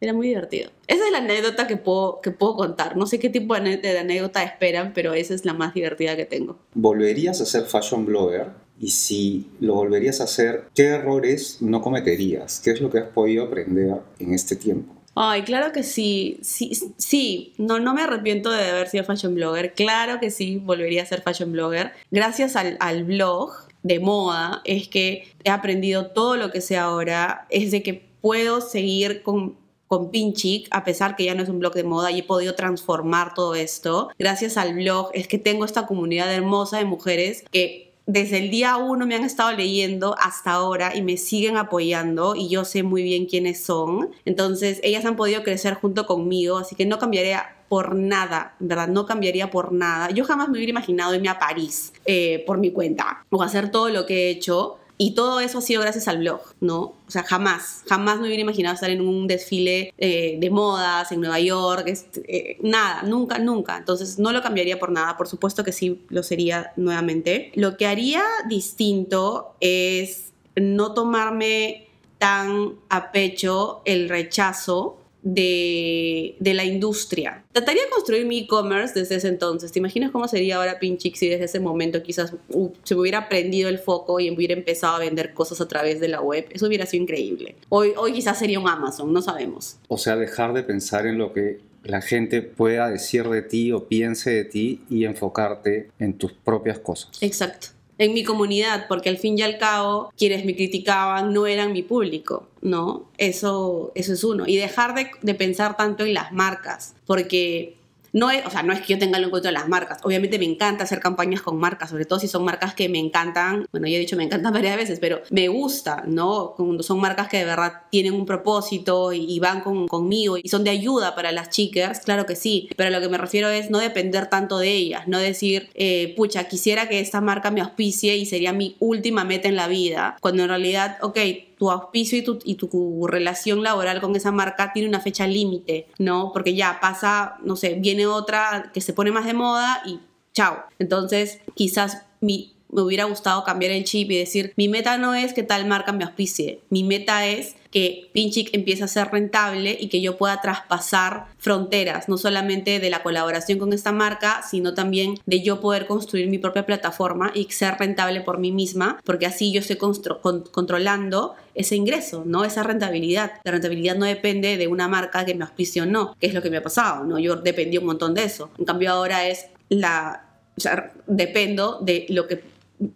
era 0.00 0.12
muy 0.12 0.28
divertido. 0.28 0.70
Esa 0.86 1.04
es 1.04 1.12
la 1.12 1.18
anécdota 1.18 1.66
que 1.66 1.76
puedo, 1.76 2.20
que 2.20 2.30
puedo 2.30 2.56
contar. 2.56 2.96
No 2.96 3.06
sé 3.06 3.18
qué 3.18 3.30
tipo 3.30 3.54
de 3.54 3.98
anécdota 3.98 4.42
esperan, 4.42 4.92
pero 4.94 5.14
esa 5.14 5.34
es 5.34 5.44
la 5.44 5.54
más 5.54 5.74
divertida 5.74 6.16
que 6.16 6.24
tengo. 6.24 6.58
¿Volverías 6.74 7.40
a 7.40 7.46
ser 7.46 7.64
fashion 7.64 8.06
blogger? 8.06 8.48
Y 8.80 8.90
si 8.90 9.48
lo 9.60 9.74
volverías 9.74 10.20
a 10.20 10.24
hacer, 10.24 10.66
¿qué 10.74 10.84
errores 10.84 11.58
no 11.60 11.82
cometerías? 11.82 12.60
¿Qué 12.60 12.70
es 12.70 12.80
lo 12.80 12.90
que 12.90 12.98
has 12.98 13.08
podido 13.08 13.44
aprender 13.44 13.92
en 14.20 14.34
este 14.34 14.54
tiempo? 14.54 14.94
Ay, 15.20 15.42
claro 15.42 15.72
que 15.72 15.82
sí, 15.82 16.38
sí, 16.42 16.70
sí, 16.96 17.52
no, 17.58 17.80
no 17.80 17.92
me 17.92 18.02
arrepiento 18.02 18.52
de 18.52 18.70
haber 18.70 18.88
sido 18.88 19.02
fashion 19.02 19.34
blogger, 19.34 19.74
claro 19.74 20.20
que 20.20 20.30
sí, 20.30 20.58
volvería 20.58 21.02
a 21.02 21.06
ser 21.06 21.22
fashion 21.22 21.50
blogger. 21.50 21.90
Gracias 22.12 22.54
al, 22.54 22.76
al 22.78 23.02
blog 23.02 23.50
de 23.82 23.98
moda 23.98 24.62
es 24.64 24.86
que 24.86 25.26
he 25.42 25.50
aprendido 25.50 26.12
todo 26.12 26.36
lo 26.36 26.52
que 26.52 26.60
sé 26.60 26.76
ahora, 26.76 27.48
es 27.50 27.72
de 27.72 27.82
que 27.82 28.08
puedo 28.20 28.60
seguir 28.60 29.22
con 29.22 29.56
con 29.88 30.10
Pinchic, 30.10 30.68
a 30.70 30.84
pesar 30.84 31.16
que 31.16 31.24
ya 31.24 31.34
no 31.34 31.42
es 31.42 31.48
un 31.48 31.58
blog 31.58 31.74
de 31.74 31.84
moda 31.84 32.10
y 32.10 32.20
he 32.20 32.22
podido 32.22 32.54
transformar 32.54 33.34
todo 33.34 33.54
esto. 33.54 34.10
Gracias 34.18 34.56
al 34.56 34.74
blog 34.74 35.10
es 35.14 35.26
que 35.26 35.38
tengo 35.38 35.64
esta 35.64 35.86
comunidad 35.86 36.32
hermosa 36.32 36.78
de 36.78 36.84
mujeres 36.84 37.44
que 37.50 37.88
desde 38.08 38.38
el 38.38 38.50
día 38.50 38.78
uno 38.78 39.06
me 39.06 39.14
han 39.14 39.24
estado 39.24 39.52
leyendo 39.52 40.16
hasta 40.18 40.52
ahora 40.52 40.96
y 40.96 41.02
me 41.02 41.18
siguen 41.18 41.58
apoyando 41.58 42.34
y 42.34 42.48
yo 42.48 42.64
sé 42.64 42.82
muy 42.82 43.02
bien 43.02 43.26
quiénes 43.26 43.62
son. 43.62 44.10
Entonces, 44.24 44.80
ellas 44.82 45.04
han 45.04 45.14
podido 45.14 45.42
crecer 45.42 45.74
junto 45.74 46.06
conmigo, 46.06 46.56
así 46.56 46.74
que 46.74 46.86
no 46.86 46.98
cambiaría 46.98 47.54
por 47.68 47.94
nada, 47.94 48.54
¿verdad? 48.60 48.88
No 48.88 49.04
cambiaría 49.04 49.50
por 49.50 49.72
nada. 49.72 50.10
Yo 50.10 50.24
jamás 50.24 50.48
me 50.48 50.56
hubiera 50.56 50.70
imaginado 50.70 51.14
irme 51.14 51.28
a 51.28 51.38
París 51.38 51.92
eh, 52.06 52.42
por 52.46 52.56
mi 52.56 52.72
cuenta 52.72 53.26
o 53.28 53.42
hacer 53.42 53.70
todo 53.70 53.90
lo 53.90 54.06
que 54.06 54.28
he 54.28 54.30
hecho. 54.30 54.78
Y 55.00 55.14
todo 55.14 55.38
eso 55.38 55.58
ha 55.58 55.62
sido 55.62 55.80
gracias 55.80 56.08
al 56.08 56.18
blog, 56.18 56.40
¿no? 56.60 56.80
O 56.80 57.10
sea, 57.10 57.22
jamás, 57.22 57.84
jamás 57.88 58.18
me 58.18 58.26
hubiera 58.26 58.42
imaginado 58.42 58.74
estar 58.74 58.90
en 58.90 59.00
un 59.00 59.28
desfile 59.28 59.94
eh, 59.96 60.38
de 60.40 60.50
modas 60.50 61.12
en 61.12 61.20
Nueva 61.20 61.38
York, 61.38 61.84
este, 61.86 62.22
eh, 62.26 62.58
nada, 62.62 63.02
nunca, 63.04 63.38
nunca. 63.38 63.76
Entonces 63.76 64.18
no 64.18 64.32
lo 64.32 64.42
cambiaría 64.42 64.80
por 64.80 64.90
nada, 64.90 65.16
por 65.16 65.28
supuesto 65.28 65.62
que 65.62 65.70
sí 65.70 66.04
lo 66.08 66.24
sería 66.24 66.72
nuevamente. 66.76 67.52
Lo 67.54 67.76
que 67.76 67.86
haría 67.86 68.24
distinto 68.48 69.54
es 69.60 70.32
no 70.56 70.94
tomarme 70.94 71.86
tan 72.18 72.74
a 72.88 73.12
pecho 73.12 73.82
el 73.84 74.08
rechazo 74.08 74.98
de, 75.34 76.36
de 76.40 76.54
la 76.54 76.64
industria. 76.64 77.44
Trataría 77.52 77.82
de 77.84 77.90
construir 77.90 78.24
mi 78.24 78.40
e-commerce 78.40 78.98
desde 78.98 79.16
ese 79.16 79.28
entonces. 79.28 79.72
¿Te 79.72 79.78
imaginas 79.78 80.10
cómo 80.10 80.26
sería 80.26 80.56
ahora 80.56 80.78
Pinchix 80.78 81.18
si 81.18 81.28
desde 81.28 81.44
ese 81.44 81.60
momento 81.60 82.02
quizás 82.02 82.34
uh, 82.50 82.70
se 82.82 82.94
me 82.94 83.02
hubiera 83.02 83.28
prendido 83.28 83.68
el 83.68 83.78
foco 83.78 84.20
y 84.20 84.30
hubiera 84.30 84.54
empezado 84.54 84.96
a 84.96 84.98
vender 85.00 85.34
cosas 85.34 85.60
a 85.60 85.68
través 85.68 86.00
de 86.00 86.08
la 86.08 86.22
web? 86.22 86.46
Eso 86.50 86.66
hubiera 86.66 86.86
sido 86.86 87.02
increíble. 87.02 87.56
Hoy, 87.68 87.92
hoy 87.96 88.12
quizás 88.14 88.38
sería 88.38 88.58
un 88.58 88.68
Amazon, 88.68 89.12
no 89.12 89.20
sabemos. 89.20 89.76
O 89.88 89.98
sea, 89.98 90.16
dejar 90.16 90.54
de 90.54 90.62
pensar 90.62 91.06
en 91.06 91.18
lo 91.18 91.34
que 91.34 91.60
la 91.84 92.00
gente 92.00 92.42
pueda 92.42 92.90
decir 92.90 93.28
de 93.28 93.42
ti 93.42 93.72
o 93.72 93.86
piense 93.86 94.30
de 94.30 94.44
ti 94.44 94.82
y 94.88 95.04
enfocarte 95.04 95.90
en 95.98 96.14
tus 96.14 96.32
propias 96.32 96.78
cosas. 96.78 97.10
Exacto. 97.20 97.68
En 97.98 98.14
mi 98.14 98.24
comunidad, 98.24 98.86
porque 98.88 99.08
al 99.08 99.18
fin 99.18 99.38
y 99.38 99.42
al 99.42 99.58
cabo, 99.58 100.12
quienes 100.16 100.44
me 100.44 100.54
criticaban 100.54 101.32
no 101.32 101.46
eran 101.46 101.72
mi 101.72 101.82
público, 101.82 102.46
¿no? 102.62 103.04
Eso, 103.18 103.92
eso 103.94 104.12
es 104.12 104.24
uno. 104.24 104.44
Y 104.46 104.56
dejar 104.56 104.94
de, 104.94 105.10
de 105.20 105.34
pensar 105.34 105.76
tanto 105.76 106.04
en 106.04 106.14
las 106.14 106.32
marcas, 106.32 106.94
porque 107.06 107.77
no 108.12 108.30
es, 108.30 108.44
o 108.46 108.50
sea, 108.50 108.62
no 108.62 108.72
es 108.72 108.80
que 108.80 108.94
yo 108.94 108.98
tenga 108.98 109.18
lo 109.18 109.36
en 109.36 109.42
de 109.42 109.52
las 109.52 109.68
marcas. 109.68 109.98
Obviamente 110.02 110.38
me 110.38 110.44
encanta 110.44 110.84
hacer 110.84 111.00
campañas 111.00 111.42
con 111.42 111.58
marcas, 111.58 111.90
sobre 111.90 112.04
todo 112.04 112.18
si 112.18 112.28
son 112.28 112.44
marcas 112.44 112.74
que 112.74 112.88
me 112.88 112.98
encantan. 112.98 113.66
Bueno, 113.70 113.86
ya 113.86 113.96
he 113.96 114.00
dicho 114.00 114.16
me 114.16 114.24
encantan 114.24 114.52
varias 114.58 114.76
veces, 114.76 114.98
pero 115.00 115.22
me 115.30 115.48
gusta, 115.48 116.04
¿no? 116.06 116.54
Cuando 116.56 116.82
son 116.82 117.00
marcas 117.00 117.28
que 117.28 117.38
de 117.38 117.44
verdad 117.44 117.82
tienen 117.90 118.14
un 118.14 118.26
propósito 118.26 119.12
y, 119.12 119.38
van 119.38 119.60
con, 119.60 119.86
conmigo 119.86 120.36
y 120.42 120.48
son 120.48 120.64
de 120.64 120.70
ayuda 120.70 121.14
para 121.14 121.32
las 121.32 121.50
chicas, 121.50 122.00
claro 122.00 122.26
que 122.26 122.36
sí. 122.36 122.68
Pero 122.76 122.90
lo 122.90 123.00
que 123.00 123.08
me 123.08 123.18
refiero 123.18 123.48
es 123.48 123.70
no 123.70 123.78
depender 123.78 124.28
tanto 124.28 124.58
de 124.58 124.72
ellas, 124.72 125.06
no 125.06 125.18
decir, 125.18 125.70
eh, 125.74 126.14
pucha, 126.16 126.44
quisiera 126.48 126.88
que 126.88 127.00
esta 127.00 127.20
marca 127.20 127.50
me 127.50 127.60
auspicie 127.60 128.16
y 128.16 128.26
sería 128.26 128.52
mi 128.52 128.76
última 128.80 129.24
meta 129.24 129.48
en 129.48 129.56
la 129.56 129.68
vida, 129.68 130.16
cuando 130.20 130.42
en 130.42 130.48
realidad, 130.48 130.98
ok, 131.02 131.18
tu 131.58 131.70
auspicio 131.70 132.18
y 132.18 132.22
tu, 132.22 132.38
y 132.44 132.54
tu 132.54 133.06
relación 133.06 133.62
laboral 133.62 134.00
con 134.00 134.14
esa 134.16 134.32
marca 134.32 134.72
tiene 134.72 134.88
una 134.88 135.00
fecha 135.00 135.26
límite, 135.26 135.88
¿no? 135.98 136.30
Porque 136.32 136.54
ya 136.54 136.78
pasa, 136.80 137.36
no 137.42 137.56
sé, 137.56 137.74
viene 137.74 138.06
otra 138.06 138.70
que 138.72 138.80
se 138.80 138.92
pone 138.92 139.10
más 139.10 139.26
de 139.26 139.34
moda 139.34 139.82
y 139.84 140.00
chao. 140.32 140.56
Entonces, 140.78 141.40
quizás 141.54 142.06
mi, 142.20 142.54
me 142.70 142.82
hubiera 142.82 143.04
gustado 143.04 143.44
cambiar 143.44 143.72
el 143.72 143.84
chip 143.84 144.10
y 144.10 144.18
decir, 144.18 144.52
mi 144.56 144.68
meta 144.68 144.98
no 144.98 145.14
es 145.14 145.32
que 145.32 145.42
tal 145.42 145.66
marca 145.66 145.92
me 145.92 146.04
auspicie, 146.04 146.60
mi 146.70 146.84
meta 146.84 147.26
es 147.26 147.54
que 147.70 148.08
Pinchic 148.14 148.54
empiece 148.54 148.84
a 148.84 148.88
ser 148.88 149.08
rentable 149.10 149.76
y 149.78 149.88
que 149.88 150.00
yo 150.00 150.16
pueda 150.16 150.40
traspasar 150.40 151.26
fronteras, 151.36 152.08
no 152.08 152.16
solamente 152.16 152.80
de 152.80 152.88
la 152.88 153.02
colaboración 153.02 153.58
con 153.58 153.74
esta 153.74 153.92
marca, 153.92 154.42
sino 154.48 154.72
también 154.72 155.16
de 155.26 155.42
yo 155.42 155.60
poder 155.60 155.86
construir 155.86 156.28
mi 156.28 156.38
propia 156.38 156.64
plataforma 156.64 157.30
y 157.34 157.44
ser 157.50 157.74
rentable 157.78 158.22
por 158.22 158.38
mí 158.38 158.52
misma, 158.52 158.98
porque 159.04 159.26
así 159.26 159.52
yo 159.52 159.60
estoy 159.60 159.76
con- 159.76 160.44
controlando 160.50 161.34
ese 161.54 161.76
ingreso, 161.76 162.22
¿no? 162.24 162.44
Esa 162.44 162.62
rentabilidad. 162.62 163.32
La 163.44 163.52
rentabilidad 163.52 163.96
no 163.96 164.06
depende 164.06 164.56
de 164.56 164.66
una 164.66 164.88
marca 164.88 165.26
que 165.26 165.34
me 165.34 165.44
auspicie 165.44 165.82
o 165.82 165.86
no, 165.86 166.16
que 166.18 166.28
es 166.28 166.34
lo 166.34 166.40
que 166.40 166.48
me 166.48 166.56
ha 166.56 166.62
pasado, 166.62 167.04
¿no? 167.04 167.18
Yo 167.18 167.36
dependí 167.36 167.76
un 167.76 167.84
montón 167.84 168.14
de 168.14 168.24
eso. 168.24 168.50
En 168.58 168.64
cambio 168.64 168.90
ahora 168.92 169.26
es 169.28 169.46
la... 169.68 170.24
O 170.56 170.60
dependo 171.06 171.78
de 171.82 172.06
lo 172.08 172.26
que 172.26 172.42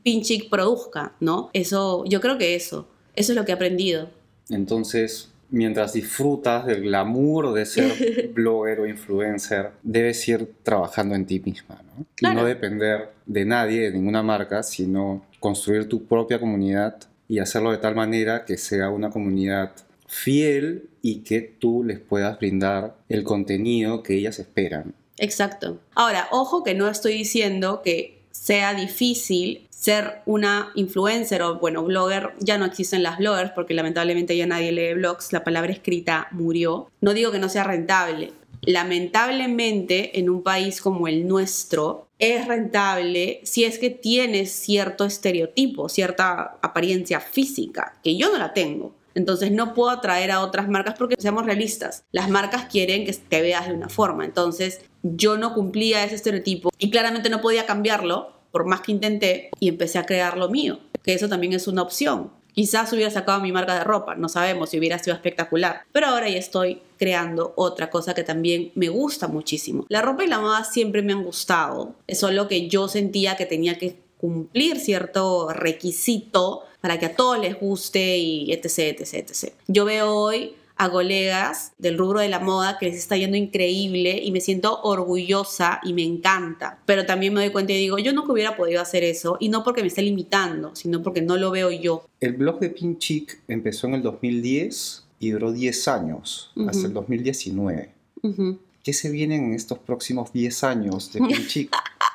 Pinchic 0.03 0.49
produzca, 0.49 1.14
¿no? 1.21 1.51
Eso, 1.53 2.05
yo 2.07 2.21
creo 2.21 2.38
que 2.38 2.55
eso, 2.55 2.88
eso 3.14 3.33
es 3.33 3.37
lo 3.37 3.45
que 3.45 3.53
he 3.53 3.55
aprendido. 3.55 4.11
Entonces, 4.49 5.31
mientras 5.51 5.92
disfrutas 5.92 6.66
del 6.66 6.83
glamour 6.83 7.53
de 7.53 7.66
ser 7.66 8.31
blogger 8.35 8.81
o 8.81 8.87
influencer, 8.87 9.71
debes 9.83 10.27
ir 10.29 10.53
trabajando 10.62 11.14
en 11.14 11.27
ti 11.27 11.40
misma, 11.40 11.81
¿no? 11.83 12.07
Claro. 12.14 12.38
Y 12.38 12.42
no 12.42 12.49
depender 12.49 13.11
de 13.27 13.45
nadie, 13.45 13.83
de 13.83 13.92
ninguna 13.92 14.23
marca, 14.23 14.62
sino 14.62 15.25
construir 15.40 15.88
tu 15.88 16.05
propia 16.05 16.40
comunidad 16.40 16.97
y 17.29 17.38
hacerlo 17.38 17.71
de 17.71 17.79
tal 17.79 17.95
manera 17.95 18.45
que 18.45 18.57
sea 18.57 18.90
una 18.90 19.11
comunidad 19.11 19.73
fiel 20.07 20.90
y 21.01 21.21
que 21.21 21.40
tú 21.40 21.83
les 21.85 21.99
puedas 21.99 22.38
brindar 22.38 22.97
el 23.09 23.25
contenido 23.25 24.03
que 24.03 24.14
ellas 24.14 24.38
esperan. 24.38 24.95
Exacto. 25.18 25.79
Ahora, 25.95 26.29
ojo 26.31 26.62
que 26.62 26.75
no 26.75 26.88
estoy 26.88 27.14
diciendo 27.14 27.81
que 27.83 28.22
sea 28.33 28.75
difícil 28.75 29.68
ser 29.71 30.23
una 30.27 30.73
influencer 30.75 31.42
o, 31.42 31.59
bueno, 31.59 31.85
blogger. 31.85 32.35
Ya 32.40 32.59
no 32.59 32.64
existen 32.64 33.03
las 33.03 33.18
bloggers 33.18 33.53
porque 33.53 33.75
lamentablemente 33.75 34.37
ya 34.37 34.47
nadie 34.47 34.73
lee 34.73 34.95
blogs. 34.95 35.33
La 35.33 35.45
palabra 35.45 35.73
escrita 35.73 36.29
murió. 36.31 36.90
No 37.01 37.14
digo 37.14 37.31
que 37.31 37.38
no 37.38 37.49
sea 37.49 37.64
rentable. 37.64 38.33
Lamentablemente, 38.62 40.21
en 40.21 40.31
un 40.31 40.42
país 40.45 40.81
como 40.81 41.09
el 41.09 41.27
nuestro, 41.27 42.07
es 42.21 42.47
rentable 42.47 43.40
si 43.42 43.64
es 43.64 43.79
que 43.79 43.90
tienes 43.90 44.53
cierto 44.53 45.05
estereotipo, 45.05 45.88
cierta 45.88 46.59
apariencia 46.62 47.18
física, 47.18 47.99
que 48.05 48.16
yo 48.16 48.31
no 48.31 48.38
la 48.38 48.55
tengo. 48.55 48.95
Entonces 49.14 49.53
no 49.53 49.75
puedo 49.75 49.90
atraer 49.90 50.31
a 50.31 50.40
otras 50.40 50.68
marcas 50.68 50.94
porque 50.98 51.16
seamos 51.18 51.46
realistas. 51.46 52.05
Las 52.12 52.29
marcas 52.29 52.66
quieren 52.70 53.05
que 53.05 53.12
te 53.12 53.42
veas 53.42 53.66
de 53.66 53.75
una 53.75 53.88
forma. 53.88 54.25
Entonces 54.25 54.81
yo 55.03 55.37
no 55.37 55.55
cumplía 55.55 56.05
ese 56.05 56.14
estereotipo 56.14 56.70
y 56.79 56.90
claramente 56.90 57.31
no 57.31 57.40
podía 57.40 57.66
cambiarlo 57.66 58.33
por 58.51 58.66
más 58.66 58.83
que 58.83 58.92
intenté 58.92 59.51
y 59.59 59.68
empecé 59.68 59.98
a 59.98 60.07
crear 60.07 60.37
lo 60.37 60.48
mío. 60.48 60.79
Que 61.03 61.14
eso 61.14 61.29
también 61.29 61.53
es 61.53 61.66
una 61.66 61.83
opción. 61.83 62.31
Quizás 62.55 62.92
hubiera 62.92 63.11
sacado 63.11 63.40
mi 63.40 63.51
marca 63.51 63.75
de 63.75 63.83
ropa, 63.83 64.14
no 64.14 64.29
sabemos 64.29 64.68
si 64.68 64.79
hubiera 64.79 64.98
sido 64.98 65.16
espectacular. 65.16 65.85
Pero 65.90 66.09
ahora 66.09 66.29
ya 66.29 66.37
estoy 66.37 66.83
creando 66.98 67.55
otra 67.57 67.88
cosa 67.88 68.14
que 68.14 68.25
también 68.25 68.72
me 68.75 68.90
gusta 68.90 69.27
muchísimo. 69.27 69.87
La 69.88 70.03
ropa 70.03 70.22
y 70.22 70.29
la 70.29 70.38
moda 70.38 70.62
siempre 70.64 71.01
me 71.01 71.14
han 71.14 71.25
gustado. 71.25 71.94
Es 72.07 72.20
solo 72.20 72.48
que 72.48 72.68
yo 72.68 72.88
sentía 72.88 73.37
que 73.37 73.46
tenía 73.46 73.79
que 73.79 73.96
cumplir 74.23 74.79
cierto 74.79 75.49
requisito 75.53 76.63
para 76.81 76.97
que 77.01 77.07
a 77.07 77.17
todos 77.17 77.41
les 77.41 77.59
guste 77.59 78.19
y 78.19 78.53
etc, 78.53 79.01
etc, 79.01 79.15
etc. 79.15 79.53
Yo 79.67 79.85
veo 79.85 80.15
hoy 80.15 80.55
a 80.77 80.91
colegas 80.91 81.73
del 81.79 81.99
rubro 81.99 82.21
de 82.21 82.29
la 82.29 82.39
moda 82.39 82.79
que 82.79 82.87
les 82.87 82.97
está 82.97 83.17
yendo 83.17 83.37
increíble 83.37 84.21
y 84.23 84.31
me 84.31 84.41
siento 84.41 84.81
orgullosa 84.83 85.81
y 85.83 85.93
me 85.93 86.05
encanta. 86.05 86.79
Pero 86.87 87.05
también 87.05 87.35
me 87.35 87.41
doy 87.41 87.51
cuenta 87.51 87.73
y 87.73 87.79
digo, 87.79 87.99
yo 87.99 88.13
nunca 88.13 88.33
hubiera 88.33 88.57
podido 88.57 88.81
hacer 88.81 89.03
eso 89.03 89.37
y 89.41 89.49
no 89.49 89.65
porque 89.65 89.83
me 89.83 89.89
esté 89.89 90.03
limitando, 90.03 90.75
sino 90.77 91.03
porque 91.03 91.21
no 91.21 91.37
lo 91.37 91.51
veo 91.51 91.73
yo. 91.73 92.07
El 92.21 92.35
blog 92.35 92.61
de 92.61 92.71
Pinchic 92.71 93.41
empezó 93.49 93.89
en 93.89 93.95
el 93.95 94.03
2010 94.03 95.05
y 95.19 95.31
duró 95.31 95.51
10 95.53 95.89
años, 95.89 96.53
Ujú. 96.55 96.69
hasta 96.69 96.87
el 96.87 96.93
2019. 96.93 97.91
Ujú. 98.23 98.59
¿Qué 98.85 98.93
se 98.93 99.11
vienen 99.11 99.47
en 99.47 99.55
estos 99.55 99.79
próximos 99.79 100.33
10 100.33 100.63
años 100.65 101.13
de 101.13 101.21
Pinchic? 101.21 101.71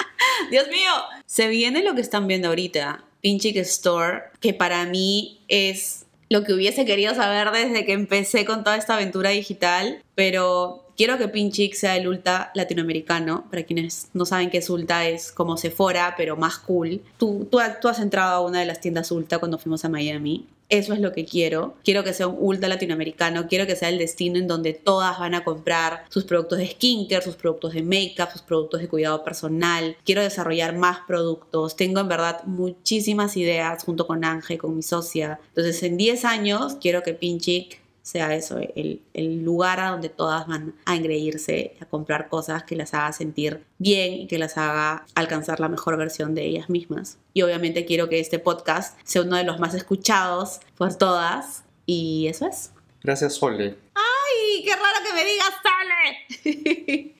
Dios 0.50 0.68
mío. 0.68 0.92
Se 1.26 1.48
viene 1.48 1.84
lo 1.84 1.96
que 1.96 2.02
están 2.02 2.28
viendo 2.28 2.50
ahorita. 2.50 3.04
Pinchic 3.22 3.58
Store, 3.58 4.24
que 4.40 4.54
para 4.54 4.86
mí 4.86 5.42
es 5.48 6.06
lo 6.30 6.44
que 6.44 6.54
hubiese 6.54 6.86
querido 6.86 7.16
saber 7.16 7.52
desde 7.52 7.86
que 7.86 7.94
empecé 7.94 8.46
con 8.46 8.64
toda 8.64 8.78
esta 8.78 8.96
aventura 8.96 9.32
digital, 9.32 10.04
pero 10.16 10.87
quiero 10.98 11.18
que 11.18 11.30
Pinchic 11.30 11.76
sea 11.76 11.96
el 11.96 12.08
Ulta 12.08 12.52
latinoamericano. 12.56 13.46
Para 13.50 13.64
quienes 13.64 14.10
no 14.14 14.26
saben 14.26 14.50
qué 14.50 14.58
es 14.58 14.70
Ulta, 14.70 15.08
es 15.08 15.32
como 15.32 15.56
Sephora, 15.56 16.16
pero 16.18 16.36
más 16.36 16.58
cool. 16.58 17.02
Tú, 17.18 17.48
tú, 17.50 17.60
tú 17.82 17.88
has 17.88 18.00
entrado 18.00 18.36
a 18.36 18.46
una 18.46 18.60
de 18.60 18.66
las 18.66 18.82
tiendas 18.82 19.12
Ulta 19.12 19.40
cuando 19.40 19.58
fuimos 19.58 19.86
a 19.86 19.90
Miami. 19.90 20.48
Eso 20.70 20.94
es 20.94 21.00
lo 21.00 21.14
que 21.14 21.24
quiero. 21.24 21.76
Quiero 21.84 22.04
que 22.04 22.12
sea 22.12 22.28
un 22.28 22.36
ultra 22.40 22.68
latinoamericano. 22.68 23.48
Quiero 23.48 23.66
que 23.66 23.78
sea 23.78 23.88
el 23.88 23.98
destino 23.98 24.38
en 24.38 24.48
donde 24.48 24.74
todas 24.74 25.18
van 25.18 25.34
a 25.34 25.46
comprar 25.46 26.04
sus 26.10 26.26
productos 26.26 26.58
de 26.58 26.68
skincare, 26.68 27.24
sus 27.24 27.36
productos 27.36 27.74
de 27.74 27.84
makeup, 27.84 28.32
sus 28.34 28.42
productos 28.42 28.82
de 28.82 28.90
cuidado 28.90 29.24
personal. 29.24 29.96
Quiero 30.04 30.22
desarrollar 30.22 30.76
más 30.76 31.00
productos. 31.08 31.78
Tengo 31.78 32.02
en 32.02 32.10
verdad 32.10 32.44
muchísimas 32.44 33.38
ideas 33.38 33.84
junto 33.86 34.06
con 34.08 34.26
Ángel, 34.26 34.58
con 34.58 34.76
mi 34.76 34.84
socia. 34.84 35.40
Entonces, 35.50 35.82
en 35.84 35.96
10 35.96 36.26
años 36.26 36.76
quiero 36.82 37.02
que 37.02 37.14
Pinchic 37.14 37.80
sea 38.08 38.34
eso, 38.34 38.58
el, 38.58 39.02
el, 39.14 39.44
lugar 39.44 39.82
a 39.82 39.90
donde 39.90 40.08
todas 40.08 40.48
van 40.48 40.76
a 40.86 40.96
engreírse, 40.96 41.76
a 41.82 41.86
comprar 41.86 42.30
cosas 42.30 42.64
que 42.64 42.78
las 42.78 42.94
haga 42.94 43.12
sentir 43.12 43.66
bien 43.80 44.14
y 44.14 44.28
que 44.28 44.38
las 44.38 44.58
haga 44.58 45.06
alcanzar 45.14 45.60
la 45.60 45.68
mejor 45.68 45.98
versión 45.98 46.34
de 46.34 46.46
ellas 46.46 46.70
mismas. 46.70 47.18
Y 47.34 47.42
obviamente 47.42 47.84
quiero 47.84 48.08
que 48.08 48.22
este 48.22 48.40
podcast 48.40 48.98
sea 49.04 49.24
uno 49.24 49.36
de 49.36 49.44
los 49.44 49.60
más 49.60 49.74
escuchados 49.74 50.62
por 50.78 50.96
todas. 50.96 51.66
Y 51.86 52.28
eso 52.28 52.48
es. 52.48 52.72
Gracias, 53.04 53.34
Sole. 53.34 53.76
¡Ay! 53.94 54.64
¡Qué 54.64 54.72
raro 54.72 55.00
que 55.06 55.14
me 55.14 55.26
digas, 55.26 55.54
Sole! 56.46 57.14